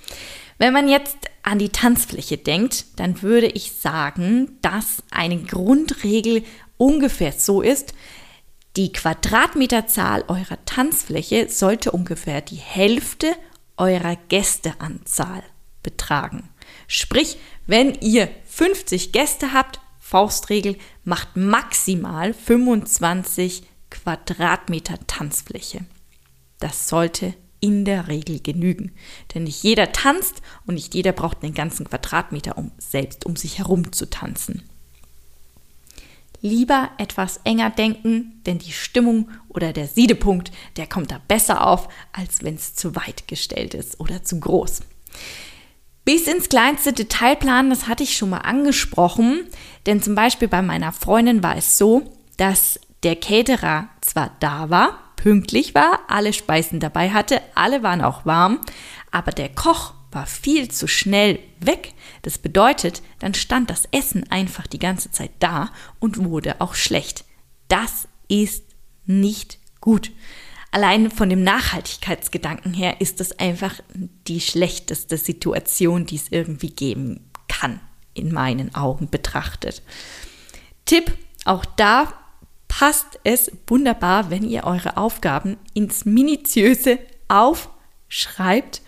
Wenn 0.57 0.73
man 0.73 0.87
jetzt 0.87 1.17
an 1.43 1.59
die 1.59 1.69
Tanzfläche 1.69 2.37
denkt, 2.37 2.85
dann 2.97 3.21
würde 3.21 3.47
ich 3.47 3.73
sagen, 3.73 4.57
dass 4.61 5.03
eine 5.11 5.37
Grundregel 5.43 6.43
ungefähr 6.77 7.31
so 7.31 7.61
ist, 7.61 7.93
die 8.75 8.91
Quadratmeterzahl 8.91 10.25
eurer 10.27 10.63
Tanzfläche 10.65 11.47
sollte 11.49 11.91
ungefähr 11.91 12.41
die 12.41 12.55
Hälfte 12.55 13.35
eurer 13.77 14.15
Gästeanzahl 14.29 15.43
betragen. 15.83 16.49
Sprich, 16.87 17.37
wenn 17.67 17.93
ihr 18.01 18.29
50 18.45 19.11
Gäste 19.11 19.53
habt, 19.53 19.79
Faustregel, 19.99 20.77
macht 21.03 21.35
maximal 21.35 22.33
25 22.33 23.63
Quadratmeter 23.89 24.97
Tanzfläche. 25.07 25.85
Das 26.59 26.89
sollte 26.89 27.33
in 27.59 27.85
der 27.85 28.09
Regel 28.09 28.41
genügen. 28.41 28.91
Denn 29.33 29.43
nicht 29.43 29.63
jeder 29.63 29.91
tanzt 29.91 30.41
und 30.65 30.75
nicht 30.75 30.93
jeder 30.93 31.13
braucht 31.13 31.43
einen 31.43 31.53
ganzen 31.53 31.87
Quadratmeter, 31.87 32.57
um 32.57 32.71
selbst 32.77 33.25
um 33.25 33.35
sich 33.35 33.59
herum 33.59 33.93
zu 33.93 34.09
tanzen. 34.09 34.63
Lieber 36.45 36.89
etwas 36.97 37.39
enger 37.45 37.69
denken, 37.69 38.41
denn 38.45 38.59
die 38.59 38.73
Stimmung 38.73 39.29
oder 39.47 39.71
der 39.71 39.87
Siedepunkt, 39.87 40.51
der 40.75 40.87
kommt 40.87 41.09
da 41.09 41.21
besser 41.25 41.65
auf, 41.65 41.87
als 42.11 42.43
wenn 42.43 42.55
es 42.55 42.75
zu 42.75 42.97
weit 42.97 43.29
gestellt 43.29 43.73
ist 43.73 43.97
oder 44.01 44.25
zu 44.25 44.41
groß. 44.41 44.81
Bis 46.03 46.27
ins 46.27 46.49
kleinste 46.49 46.91
Detail 46.91 47.37
planen, 47.37 47.69
das 47.69 47.87
hatte 47.87 48.03
ich 48.03 48.17
schon 48.17 48.31
mal 48.31 48.39
angesprochen, 48.39 49.47
denn 49.85 50.01
zum 50.01 50.15
Beispiel 50.15 50.49
bei 50.49 50.61
meiner 50.61 50.91
Freundin 50.91 51.43
war 51.43 51.55
es 51.55 51.77
so, 51.77 52.13
dass 52.35 52.77
der 53.03 53.15
Caterer 53.15 53.87
zwar 54.01 54.31
da 54.41 54.69
war, 54.69 54.99
pünktlich 55.15 55.73
war, 55.73 56.01
alle 56.09 56.33
Speisen 56.33 56.81
dabei 56.81 57.11
hatte, 57.11 57.41
alle 57.55 57.83
waren 57.83 58.01
auch 58.01 58.25
warm, 58.25 58.59
aber 59.11 59.31
der 59.31 59.47
Koch 59.47 59.93
war 60.13 60.25
viel 60.25 60.69
zu 60.69 60.87
schnell 60.87 61.39
weg. 61.59 61.93
Das 62.21 62.37
bedeutet, 62.37 63.01
dann 63.19 63.33
stand 63.33 63.69
das 63.69 63.87
Essen 63.91 64.29
einfach 64.31 64.67
die 64.67 64.79
ganze 64.79 65.11
Zeit 65.11 65.31
da 65.39 65.71
und 65.99 66.23
wurde 66.23 66.61
auch 66.61 66.75
schlecht. 66.75 67.25
Das 67.67 68.07
ist 68.27 68.63
nicht 69.05 69.59
gut. 69.81 70.11
Allein 70.71 71.11
von 71.11 71.29
dem 71.29 71.43
Nachhaltigkeitsgedanken 71.43 72.73
her 72.73 72.99
ist 72.99 73.19
das 73.19 73.37
einfach 73.37 73.75
die 74.27 74.41
schlechteste 74.41 75.17
Situation, 75.17 76.07
die 76.07 76.15
es 76.15 76.31
irgendwie 76.31 76.71
geben 76.71 77.29
kann, 77.47 77.79
in 78.15 78.33
meinen 78.33 78.73
Augen 78.73 79.09
betrachtet. 79.09 79.83
Tipp, 80.85 81.15
auch 81.45 81.63
da 81.65 82.11
passt 82.67 83.19
es 83.23 83.51
wunderbar, 83.67 84.31
wenn 84.31 84.43
ihr 84.43 84.63
eure 84.63 84.97
Aufgaben 84.97 85.57
ins 85.75 86.05
Minutiöse 86.05 86.97
aufschreibt, 87.27 88.81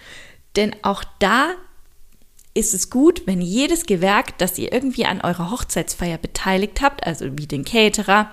denn 0.55 0.75
auch 0.83 1.03
da 1.19 1.55
ist 2.53 2.73
es 2.73 2.89
gut, 2.89 3.23
wenn 3.25 3.41
jedes 3.41 3.85
Gewerk, 3.85 4.37
das 4.37 4.57
ihr 4.57 4.71
irgendwie 4.71 5.05
an 5.05 5.21
eurer 5.21 5.51
Hochzeitsfeier 5.51 6.17
beteiligt 6.17 6.81
habt, 6.81 7.05
also 7.05 7.25
wie 7.37 7.47
den 7.47 7.65
Caterer, 7.65 8.31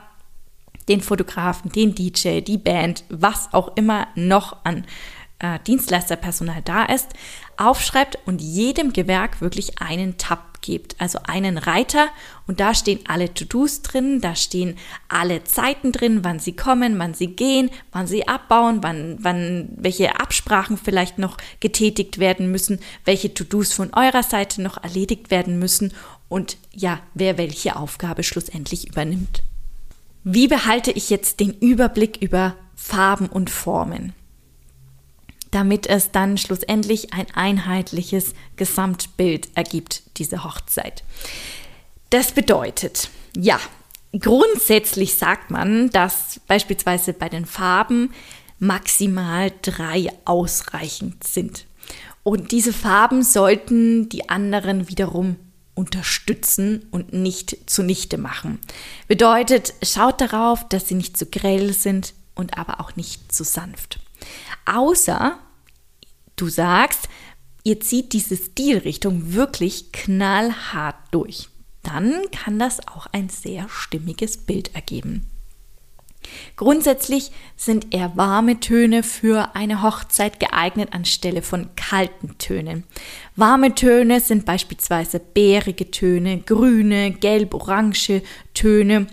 den 0.89 1.01
Fotografen, 1.01 1.71
den 1.73 1.95
DJ, 1.95 2.41
die 2.41 2.59
Band, 2.59 3.05
was 3.09 3.53
auch 3.53 3.77
immer 3.77 4.07
noch 4.15 4.65
an 4.65 4.87
äh, 5.41 5.59
Dienstleisterpersonal 5.67 6.63
da 6.63 6.85
ist, 6.85 7.09
aufschreibt 7.57 8.19
und 8.27 8.41
jedem 8.41 8.93
Gewerk 8.93 9.41
wirklich 9.41 9.81
einen 9.81 10.19
Tab 10.19 10.52
gibt, 10.62 10.98
also 11.01 11.18
einen 11.25 11.59
Reiter 11.59 12.09
und 12.46 12.61
da 12.61 12.75
stehen 12.75 13.01
alle 13.07 13.35
To-Dos 13.35 13.83
drin, 13.83 14.20
da 14.20 14.35
stehen 14.35 14.79
alle 15.09 15.44
Zeiten 15.44 15.92
drin, 15.92 16.25
wann 16.25 16.38
sie 16.38 16.57
kommen, 16.57 16.98
wann 16.98 17.12
sie 17.12 17.29
gehen, 17.29 17.70
wann 17.92 18.07
sie 18.07 18.27
abbauen, 18.27 18.83
wann, 18.83 19.18
wann 19.20 19.68
welche 19.77 20.18
Absprachen 20.18 20.79
vielleicht 20.79 21.18
noch 21.18 21.37
getätigt 21.61 22.18
werden 22.18 22.51
müssen, 22.51 22.81
welche 23.05 23.35
To-Dos 23.35 23.72
von 23.72 23.92
eurer 23.92 24.22
Seite 24.22 24.62
noch 24.62 24.83
erledigt 24.83 25.31
werden 25.31 25.59
müssen 25.59 25.92
und 26.29 26.57
ja, 26.72 27.01
wer 27.12 27.37
welche 27.37 27.77
Aufgabe 27.77 28.22
schlussendlich 28.22 28.88
übernimmt. 28.88 29.42
Wie 30.25 30.48
behalte 30.48 30.92
ich 30.92 31.11
jetzt 31.11 31.40
den 31.40 31.53
Überblick 31.53 32.22
über 32.22 32.55
Farben 32.77 33.27
und 33.27 33.51
Formen? 33.51 34.14
Damit 35.53 35.87
es 35.87 36.11
dann 36.11 36.37
schlussendlich 36.37 37.12
ein 37.12 37.27
einheitliches 37.35 38.35
Gesamtbild 38.57 39.49
ergibt, 39.55 40.03
diese 40.17 40.43
Hochzeit. 40.43 41.05
Das 42.11 42.33
bedeutet, 42.33 43.09
ja, 43.37 43.61
grundsätzlich 44.19 45.15
sagt 45.15 45.51
man, 45.51 45.91
dass 45.91 46.41
beispielsweise 46.49 47.12
bei 47.12 47.29
den 47.29 47.47
Farben 47.47 48.12
maximal 48.59 49.53
drei 49.62 50.09
ausreichend 50.25 51.25
sind. 51.25 51.67
Und 52.23 52.53
diese 52.53 52.73
Farben 52.73 53.23
sollten 53.23 54.09
die 54.09 54.29
anderen 54.29 54.88
wiederum 54.88 55.37
unterstützen 55.75 56.87
und 56.91 57.12
nicht 57.12 57.57
zunichte 57.69 58.19
machen. 58.19 58.59
Bedeutet, 59.09 59.75
schaut 59.83 60.21
darauf, 60.21 60.69
dass 60.69 60.88
sie 60.88 60.95
nicht 60.95 61.17
zu 61.17 61.27
grell 61.27 61.73
sind 61.73 62.15
und 62.35 62.59
aber 62.59 62.81
auch 62.81 62.95
nicht 62.97 63.33
zu 63.33 63.43
sanft. 63.43 63.99
Außer 64.67 65.39
du 66.37 66.49
sagst, 66.49 67.09
ihr 67.65 67.81
zieht 67.81 68.13
diese 68.13 68.37
Stilrichtung 68.37 69.35
wirklich 69.35 69.93
knallhart 69.93 70.97
durch. 71.11 71.49
Dann 71.83 72.23
kann 72.31 72.59
das 72.59 72.87
auch 72.89 73.07
ein 73.13 73.29
sehr 73.29 73.69
stimmiges 73.69 74.37
Bild 74.37 74.75
ergeben. 74.75 75.27
Grundsätzlich 76.57 77.33
sind 77.57 77.93
eher 77.93 78.17
warme 78.17 78.61
Töne 78.61 79.03
für 79.03 79.55
eine 79.55 79.83
Hochzeit 79.83 80.39
geeignet 80.39 80.93
anstelle 80.93 81.43
von 81.43 81.75
kalten 81.75 82.39
Tönen. 82.39 82.85
Warme 83.35 83.75
Töne 83.75 84.21
sind 84.21 84.45
beispielsweise 84.45 85.19
bärige 85.19 85.91
Töne, 85.91 86.39
grüne, 86.39 87.11
gelb-orange 87.11 88.23
Töne 88.55 89.09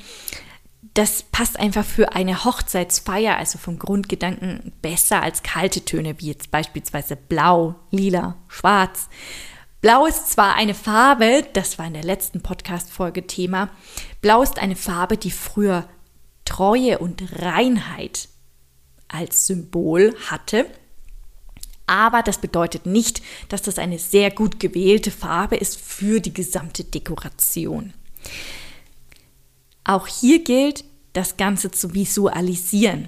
das 0.99 1.23
passt 1.23 1.57
einfach 1.57 1.85
für 1.85 2.11
eine 2.11 2.43
Hochzeitsfeier, 2.43 3.37
also 3.37 3.57
vom 3.57 3.79
Grundgedanken 3.79 4.73
besser 4.81 5.23
als 5.23 5.43
kalte 5.43 5.85
Töne, 5.85 6.19
wie 6.19 6.27
jetzt 6.27 6.51
beispielsweise 6.51 7.15
blau, 7.15 7.75
lila, 7.89 8.35
schwarz. 8.49 9.07
Blau 9.79 10.05
ist 10.07 10.29
zwar 10.29 10.55
eine 10.55 10.73
Farbe, 10.73 11.47
das 11.53 11.79
war 11.79 11.87
in 11.87 11.93
der 11.93 12.03
letzten 12.03 12.41
Podcast-Folge 12.41 13.25
Thema, 13.27 13.69
Blau 14.19 14.41
ist 14.41 14.59
eine 14.59 14.75
Farbe, 14.75 15.15
die 15.15 15.31
früher 15.31 15.87
Treue 16.43 16.99
und 16.99 17.23
Reinheit 17.41 18.27
als 19.07 19.47
Symbol 19.47 20.13
hatte. 20.29 20.65
Aber 21.87 22.23
das 22.23 22.39
bedeutet 22.39 22.85
nicht, 22.85 23.21
dass 23.47 23.61
das 23.61 23.79
eine 23.79 23.99
sehr 23.99 24.31
gut 24.31 24.59
gewählte 24.59 25.11
Farbe 25.11 25.55
ist 25.55 25.79
für 25.79 26.19
die 26.19 26.33
gesamte 26.33 26.83
Dekoration. 26.83 27.93
Auch 29.85 30.07
hier 30.07 30.43
gilt, 30.43 30.83
das 31.13 31.37
Ganze 31.37 31.71
zu 31.71 31.93
visualisieren. 31.93 33.07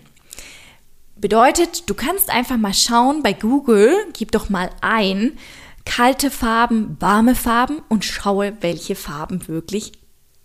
Bedeutet, 1.16 1.90
du 1.90 1.94
kannst 1.94 2.30
einfach 2.30 2.58
mal 2.58 2.74
schauen 2.74 3.22
bei 3.22 3.34
Google, 3.34 3.96
gib 4.14 4.32
doch 4.32 4.50
mal 4.50 4.72
ein, 4.82 5.38
kalte 5.86 6.32
Farben, 6.32 6.98
warme 7.00 7.36
Farben 7.36 7.82
und 7.90 8.06
schaue, 8.06 8.54
welche 8.62 8.96
Farben 8.96 9.48
wirklich 9.48 9.92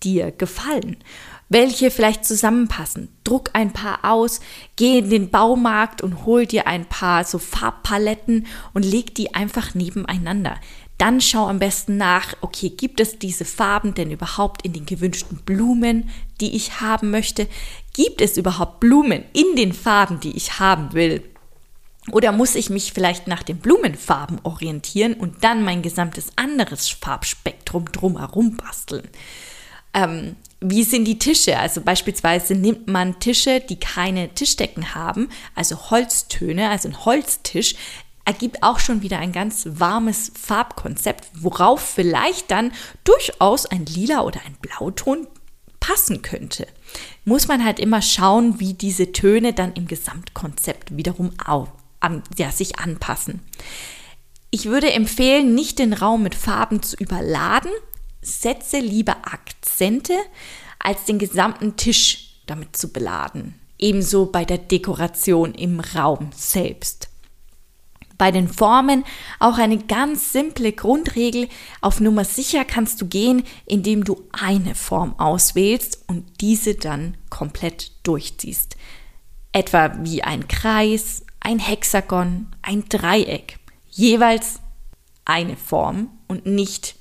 dir 0.03 0.31
gefallen. 0.31 0.99
Welche 1.49 1.91
vielleicht 1.91 2.25
zusammenpassen. 2.25 3.09
Druck 3.23 3.51
ein 3.53 3.73
paar 3.73 4.01
aus, 4.03 4.41
geh 4.75 4.99
in 4.99 5.11
den 5.11 5.31
Baumarkt 5.31 6.03
und 6.03 6.27
hol 6.27 6.45
dir 6.45 6.67
ein 6.67 6.87
paar 6.87 7.25
so 7.25 7.39
Farbpaletten 7.39 8.47
und 8.75 8.85
leg 8.85 9.15
die 9.15 9.35
einfach 9.35 9.75
nebeneinander. 9.75 10.57
Dann 10.99 11.21
schau 11.21 11.47
am 11.47 11.59
besten 11.59 11.99
nach, 11.99 12.35
okay, 12.41 12.71
gibt 12.71 13.01
es 13.01 13.19
diese 13.19 13.45
Farben 13.45 13.95
denn 13.95 14.11
überhaupt 14.11 14.63
in 14.63 14.73
den 14.73 14.87
gewünschten 14.87 15.39
Blumen, 15.39 16.11
die 16.41 16.57
ich 16.57 16.81
haben 16.81 17.11
möchte? 17.11 17.49
Gibt 17.95 18.21
es 18.21 18.37
überhaupt 18.37 18.81
Blumen 18.81 19.25
in 19.33 19.57
den 19.57 19.73
Farben, 19.73 20.21
die 20.21 20.37
ich 20.37 20.59
haben 20.59 20.93
will? 20.93 21.23
Oder 22.13 22.33
muss 22.33 22.55
ich 22.55 22.71
mich 22.71 22.93
vielleicht 22.93 23.27
nach 23.27 23.43
den 23.43 23.59
Blumenfarben 23.59 24.41
orientieren 24.45 25.15
und 25.15 25.43
dann 25.43 25.65
mein 25.65 25.83
gesamtes 25.83 26.29
anderes 26.37 26.89
Farbspektrum 26.89 27.91
drumherum 27.91 28.57
basteln? 28.57 29.09
Ähm, 29.93 30.37
wie 30.61 30.85
sind 30.85 31.05
die 31.05 31.19
Tische? 31.19 31.59
Also 31.59 31.81
beispielsweise 31.81 32.55
nimmt 32.55 32.87
man 32.87 33.19
Tische, 33.19 33.61
die 33.61 33.81
keine 33.81 34.29
Tischdecken 34.35 34.95
haben, 34.95 35.29
also 35.55 35.91
Holztöne, 35.91 36.71
also 36.71 36.89
ein 36.89 37.05
Holztisch, 37.05 37.75
ergibt 38.25 38.63
auch 38.63 38.79
schon 38.79 39.03
wieder 39.03 39.19
ein 39.19 39.33
ganz 39.33 39.67
warmes 39.69 40.33
Farbkonzept, 40.35 41.29
worauf 41.35 41.81
vielleicht 41.81 42.51
dann 42.51 42.73
durchaus 43.05 43.67
ein 43.67 43.87
lila 43.87 44.23
oder 44.23 44.41
ein 44.45 44.57
Blauton 44.61 45.27
passen 45.87 46.21
könnte. 46.21 46.67
Muss 47.25 47.47
man 47.47 47.65
halt 47.65 47.79
immer 47.79 48.03
schauen, 48.03 48.59
wie 48.59 48.75
diese 48.75 49.13
Töne 49.13 49.53
dann 49.53 49.73
im 49.75 49.87
Gesamtkonzept 49.87 50.97
wiederum 50.97 51.31
auf, 51.45 51.69
an, 52.01 52.25
ja, 52.37 52.51
sich 52.51 52.81
anpassen. 52.81 53.41
Ich 54.51 54.67
würde 54.67 54.93
empfehlen, 54.93 55.55
nicht 55.55 55.79
den 55.79 55.93
Raum 55.93 56.25
mit 56.25 56.35
Farben 56.35 56.83
zu 56.83 56.97
überladen. 56.97 57.71
Setze 58.21 58.79
lieber 58.79 59.17
Akzente, 59.23 60.15
als 60.81 61.05
den 61.05 61.21
gesamten 61.21 61.77
Tisch 61.77 62.41
damit 62.47 62.77
zu 62.77 62.93
beladen. 62.93 63.55
Ebenso 63.79 64.27
bei 64.27 64.45
der 64.45 64.59
Dekoration 64.59 65.55
im 65.55 65.79
Raum 65.79 66.31
selbst. 66.35 67.11
Bei 68.19 68.31
den 68.31 68.49
Formen 68.49 69.05
auch 69.39 69.59
eine 69.59 69.79
ganz 69.79 70.33
simple 70.33 70.73
Grundregel. 70.73 71.49
Auf 71.81 72.01
Nummer 72.01 72.25
sicher 72.25 72.65
kannst 72.65 73.01
du 73.01 73.07
gehen, 73.07 73.45
indem 73.67 74.05
du 74.05 74.23
eine 74.33 74.75
Form 74.75 75.19
auswählst 75.19 76.05
und 76.07 76.41
diese 76.41 76.75
dann 76.75 77.17
komplett 77.31 77.93
durchziehst. 78.07 78.77
Etwa 79.53 79.97
wie 80.03 80.23
ein 80.23 80.49
Kreis, 80.49 81.25
ein 81.41 81.59
Hexagon, 81.59 82.49
ein 82.63 82.85
Dreieck. 82.89 83.59
Jeweils 83.91 84.61
eine 85.25 85.57
Form 85.57 86.11
und 86.29 86.47
nicht 86.47 86.97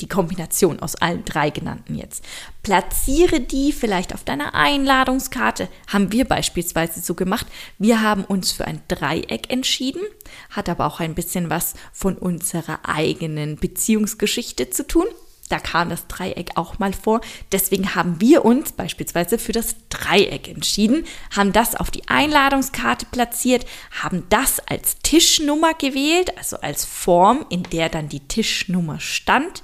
die 0.00 0.08
Kombination 0.08 0.80
aus 0.80 0.94
allen 0.96 1.24
drei 1.24 1.50
genannten 1.50 1.94
jetzt. 1.94 2.24
Platziere 2.62 3.40
die 3.40 3.72
vielleicht 3.72 4.14
auf 4.14 4.24
deiner 4.24 4.54
Einladungskarte. 4.54 5.68
Haben 5.86 6.12
wir 6.12 6.24
beispielsweise 6.24 7.00
so 7.00 7.14
gemacht. 7.14 7.46
Wir 7.78 8.00
haben 8.00 8.24
uns 8.24 8.52
für 8.52 8.66
ein 8.66 8.80
Dreieck 8.88 9.50
entschieden, 9.52 10.02
hat 10.50 10.68
aber 10.68 10.86
auch 10.86 11.00
ein 11.00 11.14
bisschen 11.14 11.50
was 11.50 11.74
von 11.92 12.16
unserer 12.16 12.80
eigenen 12.84 13.56
Beziehungsgeschichte 13.56 14.70
zu 14.70 14.86
tun. 14.86 15.06
Da 15.48 15.58
kam 15.58 15.90
das 15.90 16.06
Dreieck 16.06 16.52
auch 16.54 16.78
mal 16.78 16.92
vor. 16.92 17.20
Deswegen 17.52 17.94
haben 17.94 18.20
wir 18.20 18.44
uns 18.44 18.72
beispielsweise 18.72 19.38
für 19.38 19.52
das 19.52 19.76
Dreieck 19.90 20.48
entschieden, 20.48 21.04
haben 21.36 21.52
das 21.52 21.74
auf 21.74 21.90
die 21.90 22.08
Einladungskarte 22.08 23.06
platziert, 23.06 23.66
haben 24.02 24.24
das 24.30 24.60
als 24.60 24.98
Tischnummer 25.02 25.74
gewählt, 25.74 26.36
also 26.38 26.56
als 26.60 26.84
Form, 26.84 27.44
in 27.50 27.62
der 27.64 27.88
dann 27.88 28.08
die 28.08 28.26
Tischnummer 28.26 29.00
stand. 29.00 29.62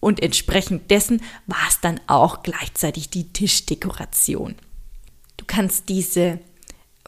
Und 0.00 0.22
entsprechend 0.22 0.90
dessen 0.90 1.22
war 1.46 1.68
es 1.68 1.80
dann 1.80 2.00
auch 2.06 2.42
gleichzeitig 2.42 3.10
die 3.10 3.32
Tischdekoration. 3.32 4.54
kannst 5.46 5.88
diese 5.88 6.38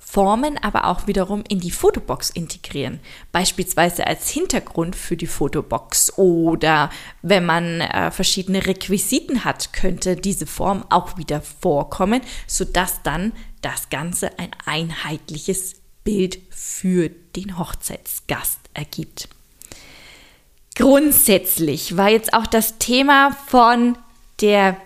Formen 0.00 0.58
aber 0.58 0.86
auch 0.86 1.06
wiederum 1.06 1.44
in 1.48 1.60
die 1.60 1.70
Fotobox 1.70 2.30
integrieren. 2.30 3.00
Beispielsweise 3.32 4.06
als 4.06 4.30
Hintergrund 4.30 4.96
für 4.96 5.16
die 5.16 5.26
Fotobox 5.26 6.16
oder 6.16 6.90
wenn 7.22 7.44
man 7.44 7.80
äh, 7.80 8.10
verschiedene 8.10 8.66
Requisiten 8.66 9.44
hat, 9.44 9.72
könnte 9.72 10.16
diese 10.16 10.46
Form 10.46 10.84
auch 10.90 11.16
wieder 11.16 11.40
vorkommen, 11.40 12.20
sodass 12.46 13.02
dann 13.02 13.32
das 13.60 13.90
Ganze 13.90 14.38
ein 14.38 14.50
einheitliches 14.66 15.76
Bild 16.04 16.38
für 16.50 17.08
den 17.08 17.58
Hochzeitsgast 17.58 18.60
ergibt. 18.74 19.28
Grundsätzlich 20.74 21.96
war 21.96 22.08
jetzt 22.08 22.32
auch 22.32 22.46
das 22.46 22.78
Thema 22.78 23.32
von 23.48 23.98
der 24.40 24.76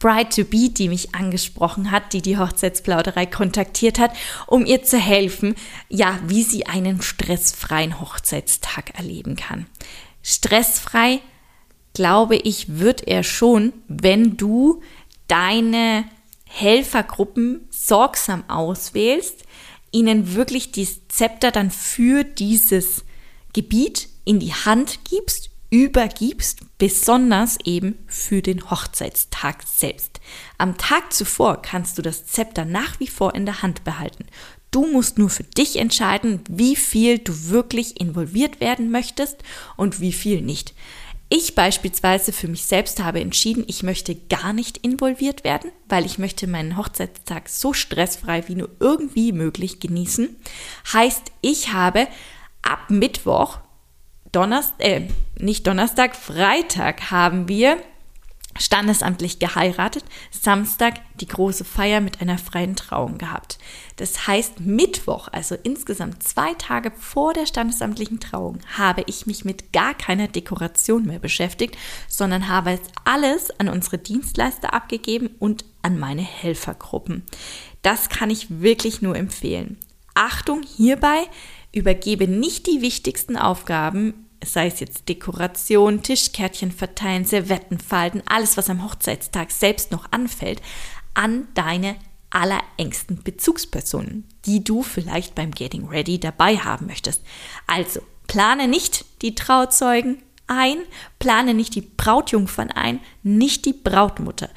Bride 0.00 0.30
to 0.30 0.44
Be, 0.44 0.70
die 0.70 0.88
mich 0.88 1.14
angesprochen 1.14 1.90
hat, 1.90 2.12
die 2.14 2.22
die 2.22 2.38
Hochzeitsplauderei 2.38 3.26
kontaktiert 3.26 4.00
hat, 4.00 4.12
um 4.46 4.66
ihr 4.66 4.82
zu 4.82 4.98
helfen, 4.98 5.54
ja, 5.88 6.18
wie 6.26 6.42
sie 6.42 6.66
einen 6.66 7.02
stressfreien 7.02 8.00
Hochzeitstag 8.00 8.96
erleben 8.96 9.36
kann. 9.36 9.66
Stressfrei, 10.22 11.20
glaube 11.94 12.36
ich, 12.36 12.78
wird 12.78 13.06
er 13.06 13.22
schon, 13.22 13.74
wenn 13.88 14.36
du 14.36 14.82
deine 15.28 16.04
Helfergruppen 16.46 17.68
sorgsam 17.70 18.42
auswählst, 18.48 19.44
ihnen 19.92 20.34
wirklich 20.34 20.72
die 20.72 20.88
Zepter 21.08 21.50
dann 21.50 21.70
für 21.70 22.24
dieses 22.24 23.04
Gebiet 23.52 24.08
in 24.24 24.40
die 24.40 24.54
Hand 24.54 25.00
gibst 25.04 25.49
übergibst, 25.70 26.60
besonders 26.78 27.56
eben 27.64 27.98
für 28.06 28.42
den 28.42 28.70
Hochzeitstag 28.70 29.62
selbst. 29.64 30.20
Am 30.58 30.76
Tag 30.76 31.12
zuvor 31.12 31.62
kannst 31.62 31.96
du 31.96 32.02
das 32.02 32.26
Zepter 32.26 32.64
nach 32.64 32.98
wie 33.00 33.06
vor 33.06 33.34
in 33.34 33.46
der 33.46 33.62
Hand 33.62 33.84
behalten. 33.84 34.26
Du 34.70 34.86
musst 34.86 35.18
nur 35.18 35.30
für 35.30 35.44
dich 35.44 35.76
entscheiden, 35.76 36.40
wie 36.48 36.76
viel 36.76 37.18
du 37.18 37.50
wirklich 37.50 38.00
involviert 38.00 38.60
werden 38.60 38.90
möchtest 38.90 39.38
und 39.76 40.00
wie 40.00 40.12
viel 40.12 40.42
nicht. 40.42 40.74
Ich 41.32 41.54
beispielsweise 41.54 42.32
für 42.32 42.48
mich 42.48 42.66
selbst 42.66 43.00
habe 43.00 43.20
entschieden, 43.20 43.62
ich 43.68 43.84
möchte 43.84 44.16
gar 44.16 44.52
nicht 44.52 44.78
involviert 44.78 45.44
werden, 45.44 45.70
weil 45.88 46.04
ich 46.04 46.18
möchte 46.18 46.48
meinen 46.48 46.76
Hochzeitstag 46.76 47.48
so 47.48 47.72
stressfrei 47.72 48.48
wie 48.48 48.56
nur 48.56 48.70
irgendwie 48.80 49.30
möglich 49.30 49.78
genießen. 49.78 50.34
Heißt, 50.92 51.30
ich 51.40 51.72
habe 51.72 52.08
ab 52.62 52.90
Mittwoch 52.90 53.60
Donnerstag, 54.32 54.80
äh, 54.80 55.08
nicht 55.38 55.66
Donnerstag, 55.66 56.14
Freitag 56.16 57.10
haben 57.10 57.48
wir 57.48 57.78
standesamtlich 58.58 59.38
geheiratet, 59.38 60.04
Samstag 60.30 60.94
die 61.14 61.28
große 61.28 61.64
Feier 61.64 62.00
mit 62.00 62.20
einer 62.20 62.36
freien 62.36 62.74
Trauung 62.76 63.16
gehabt. 63.16 63.58
Das 63.96 64.26
heißt, 64.26 64.60
Mittwoch, 64.60 65.28
also 65.30 65.56
insgesamt 65.62 66.22
zwei 66.22 66.54
Tage 66.54 66.90
vor 66.98 67.32
der 67.32 67.46
standesamtlichen 67.46 68.20
Trauung, 68.20 68.58
habe 68.76 69.02
ich 69.06 69.26
mich 69.26 69.44
mit 69.44 69.72
gar 69.72 69.94
keiner 69.94 70.28
Dekoration 70.28 71.06
mehr 71.06 71.20
beschäftigt, 71.20 71.76
sondern 72.08 72.48
habe 72.48 72.72
es 72.72 72.80
alles 73.04 73.50
an 73.60 73.68
unsere 73.68 73.98
Dienstleister 73.98 74.74
abgegeben 74.74 75.30
und 75.38 75.64
an 75.82 75.98
meine 75.98 76.22
Helfergruppen. 76.22 77.24
Das 77.82 78.08
kann 78.08 78.30
ich 78.30 78.60
wirklich 78.60 79.00
nur 79.00 79.16
empfehlen. 79.16 79.78
Achtung 80.14 80.62
hierbei, 80.62 81.26
Übergebe 81.72 82.26
nicht 82.26 82.66
die 82.66 82.80
wichtigsten 82.82 83.36
Aufgaben, 83.36 84.26
sei 84.44 84.66
es 84.66 84.80
jetzt 84.80 85.08
Dekoration, 85.08 86.02
Tischkärtchen 86.02 86.72
verteilen, 86.72 87.24
Servetten 87.24 87.78
falten, 87.78 88.22
alles, 88.26 88.56
was 88.56 88.70
am 88.70 88.84
Hochzeitstag 88.84 89.50
selbst 89.50 89.92
noch 89.92 90.10
anfällt, 90.10 90.60
an 91.14 91.48
deine 91.54 91.96
allerengsten 92.30 93.22
Bezugspersonen, 93.22 94.26
die 94.46 94.64
du 94.64 94.82
vielleicht 94.82 95.34
beim 95.34 95.50
Getting 95.50 95.88
Ready 95.88 96.18
dabei 96.18 96.56
haben 96.56 96.86
möchtest. 96.86 97.22
Also 97.66 98.00
plane 98.26 98.68
nicht 98.68 99.04
die 99.22 99.34
Trauzeugen 99.34 100.22
ein, 100.46 100.78
plane 101.18 101.54
nicht 101.54 101.74
die 101.74 101.82
Brautjungfern 101.82 102.70
ein, 102.70 103.00
nicht 103.22 103.66
die 103.66 103.72
Brautmutter. 103.72 104.48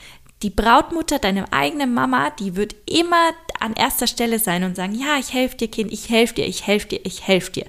Die 0.44 0.50
Brautmutter, 0.50 1.20
deine 1.20 1.52
eigene 1.54 1.88
Mama, 1.88 2.30
die 2.32 2.58
wird 2.58 2.76
immer 2.86 3.32
an 3.62 3.74
erster 3.74 4.08
Stelle 4.08 4.40
sein 4.40 4.66
und 4.66 4.76
sagen, 4.76 4.94
ja, 4.94 5.18
ich 5.18 5.34
helfe 5.34 5.56
dir, 5.56 5.70
Kind, 5.70 5.92
ich 5.94 6.10
helfe 6.10 6.36
dir, 6.36 6.46
ich 6.46 6.68
helfe 6.68 6.88
dir, 6.90 7.00
ich 7.06 7.26
helfe 7.26 7.52
dir. 7.54 7.66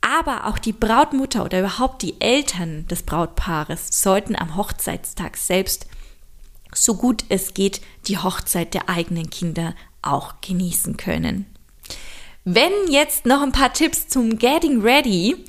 Aber 0.00 0.46
auch 0.46 0.58
die 0.58 0.72
Brautmutter 0.72 1.44
oder 1.44 1.60
überhaupt 1.60 2.02
die 2.02 2.20
Eltern 2.20 2.88
des 2.88 3.04
Brautpaares 3.04 4.02
sollten 4.02 4.34
am 4.34 4.56
Hochzeitstag 4.56 5.36
selbst, 5.36 5.86
so 6.74 6.96
gut 6.96 7.24
es 7.28 7.54
geht, 7.54 7.80
die 8.08 8.18
Hochzeit 8.18 8.74
der 8.74 8.88
eigenen 8.88 9.30
Kinder 9.30 9.74
auch 10.02 10.34
genießen 10.40 10.96
können. 10.96 11.46
Wenn 12.44 12.72
jetzt 12.88 13.24
noch 13.24 13.40
ein 13.40 13.52
paar 13.52 13.72
Tipps 13.72 14.08
zum 14.08 14.38
Getting 14.38 14.80
Ready, 14.80 15.44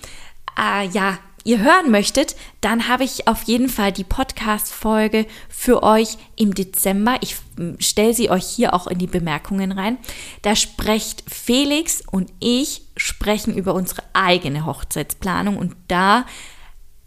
äh, 0.60 0.88
ja, 0.90 1.18
ihr 1.44 1.60
hören 1.60 1.92
möchtet, 1.92 2.36
dann 2.62 2.88
habe 2.88 3.04
ich 3.04 3.28
auf 3.28 3.44
jeden 3.44 3.70
Fall 3.70 3.92
die 3.92 4.04
Podcast-Folge 4.04 5.26
für 5.50 5.84
euch 5.84 6.18
im 6.36 6.54
Dezember. 6.54 7.18
Ich 7.22 7.36
hm, 7.58 7.78
stelle 7.80 8.14
sie 8.14 8.30
euch 8.30 8.46
hier 8.46 8.74
auch 8.74 8.88
in 8.88 8.98
die 8.98 9.08
Bemerkungen 9.08 9.72
rein. 9.72 9.98
Da 10.42 10.56
sprecht 10.56 11.24
Felix 11.28 12.02
und 12.10 12.32
ich 12.40 12.84
sprechen 12.98 13.56
über 13.56 13.74
unsere 13.74 14.04
eigene 14.14 14.66
Hochzeitsplanung 14.66 15.58
und 15.58 15.76
da 15.88 16.26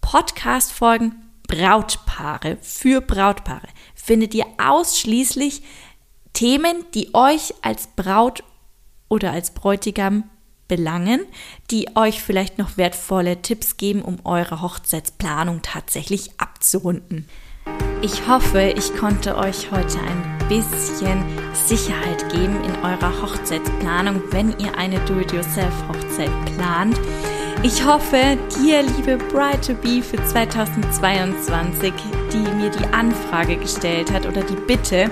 Podcast-Folgen 0.00 1.16
Brautpaare 1.48 2.56
für 2.60 3.00
Brautpaare 3.00 3.68
findet 3.94 4.34
ihr 4.34 4.46
ausschließlich 4.62 5.62
Themen, 6.34 6.84
die 6.94 7.14
euch 7.14 7.54
als 7.62 7.88
Braut 7.96 8.44
oder 9.08 9.32
als 9.32 9.52
Bräutigam 9.52 10.24
belangen, 10.68 11.20
die 11.70 11.88
euch 11.96 12.22
vielleicht 12.22 12.58
noch 12.58 12.76
wertvolle 12.76 13.42
Tipps 13.42 13.76
geben, 13.76 14.02
um 14.02 14.18
eure 14.24 14.62
Hochzeitsplanung 14.62 15.62
tatsächlich 15.62 16.30
abzurunden. 16.38 17.26
Ich 18.00 18.28
hoffe, 18.28 18.74
ich 18.76 18.94
konnte 18.96 19.36
euch 19.36 19.72
heute 19.72 19.98
ein 19.98 20.48
bisschen 20.48 21.24
Sicherheit 21.52 22.30
geben 22.30 22.56
in 22.64 22.76
eurer 22.84 23.22
Hochzeitsplanung, 23.22 24.22
wenn 24.30 24.50
ihr 24.60 24.78
eine 24.78 25.00
Do-it-yourself-Hochzeit 25.00 26.30
plant. 26.54 26.98
Ich 27.64 27.84
hoffe, 27.84 28.38
dir, 28.56 28.82
liebe 28.82 29.16
Bride-to-be 29.16 30.00
für 30.00 30.24
2022, 30.24 31.92
die 32.32 32.50
mir 32.54 32.70
die 32.70 32.86
Anfrage 32.94 33.56
gestellt 33.56 34.12
hat 34.12 34.26
oder 34.26 34.42
die 34.42 34.54
Bitte, 34.54 35.10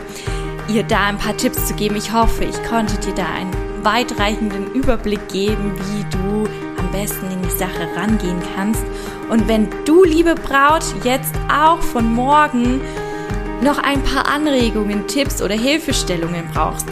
ihr 0.69 0.85
da 0.85 1.09
ein 1.09 1.19
paar 1.19 1.37
Tipps 1.37 1.67
zu 1.67 1.75
geben, 1.75 1.97
ich 1.97 2.13
hoffe, 2.13 2.45
ich 2.45 2.63
konnte 2.63 2.97
dir 2.99 3.15
da 3.15 3.27
einen 3.27 3.66
weitreichenden 3.87 4.73
Überblick 4.73 5.29
geben, 5.29 5.73
wie 5.77 6.05
du 6.11 6.49
am 6.77 6.91
besten 6.91 7.31
in 7.31 7.41
die 7.41 7.57
Sache 7.57 7.89
rangehen 7.95 8.43
kannst. 8.57 8.85
Und 9.31 9.47
wenn 9.47 9.69
du, 9.85 10.03
liebe 10.03 10.35
Braut, 10.35 10.85
jetzt 11.05 11.37
auch 11.49 11.81
von 11.81 12.13
morgen 12.13 12.81
noch 13.63 13.79
ein 13.79 14.03
paar 14.03 14.27
Anregungen, 14.27 15.07
Tipps 15.07 15.41
oder 15.41 15.55
Hilfestellungen 15.55 16.49
brauchst, 16.53 16.87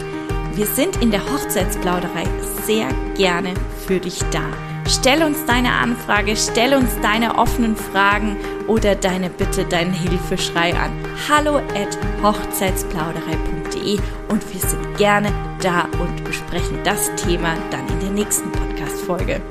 wir 0.53 0.65
sind 0.65 1.01
in 1.01 1.11
der 1.11 1.21
Hochzeitsplauderei 1.21 2.23
sehr 2.63 2.87
gerne 3.15 3.53
für 3.85 3.99
dich 3.99 4.19
da. 4.31 4.74
Stell 4.87 5.23
uns 5.23 5.45
deine 5.45 5.71
Anfrage, 5.71 6.35
stell 6.35 6.75
uns 6.75 6.99
deine 7.01 7.37
offenen 7.37 7.75
Fragen 7.75 8.37
oder 8.67 8.95
deine 8.95 9.29
Bitte, 9.29 9.65
deinen 9.65 9.93
Hilfeschrei 9.93 10.73
an 10.75 10.91
hallo 11.27 11.57
at 11.57 11.97
hochzeitsplauderei.de 12.21 13.99
und 14.29 14.53
wir 14.53 14.61
sind 14.61 14.97
gerne 14.97 15.31
da 15.61 15.87
und 15.99 16.23
besprechen 16.23 16.79
das 16.83 17.13
Thema 17.15 17.55
dann 17.71 17.87
in 17.87 17.99
der 17.99 18.11
nächsten 18.11 18.51
Podcast-Folge. 18.51 19.41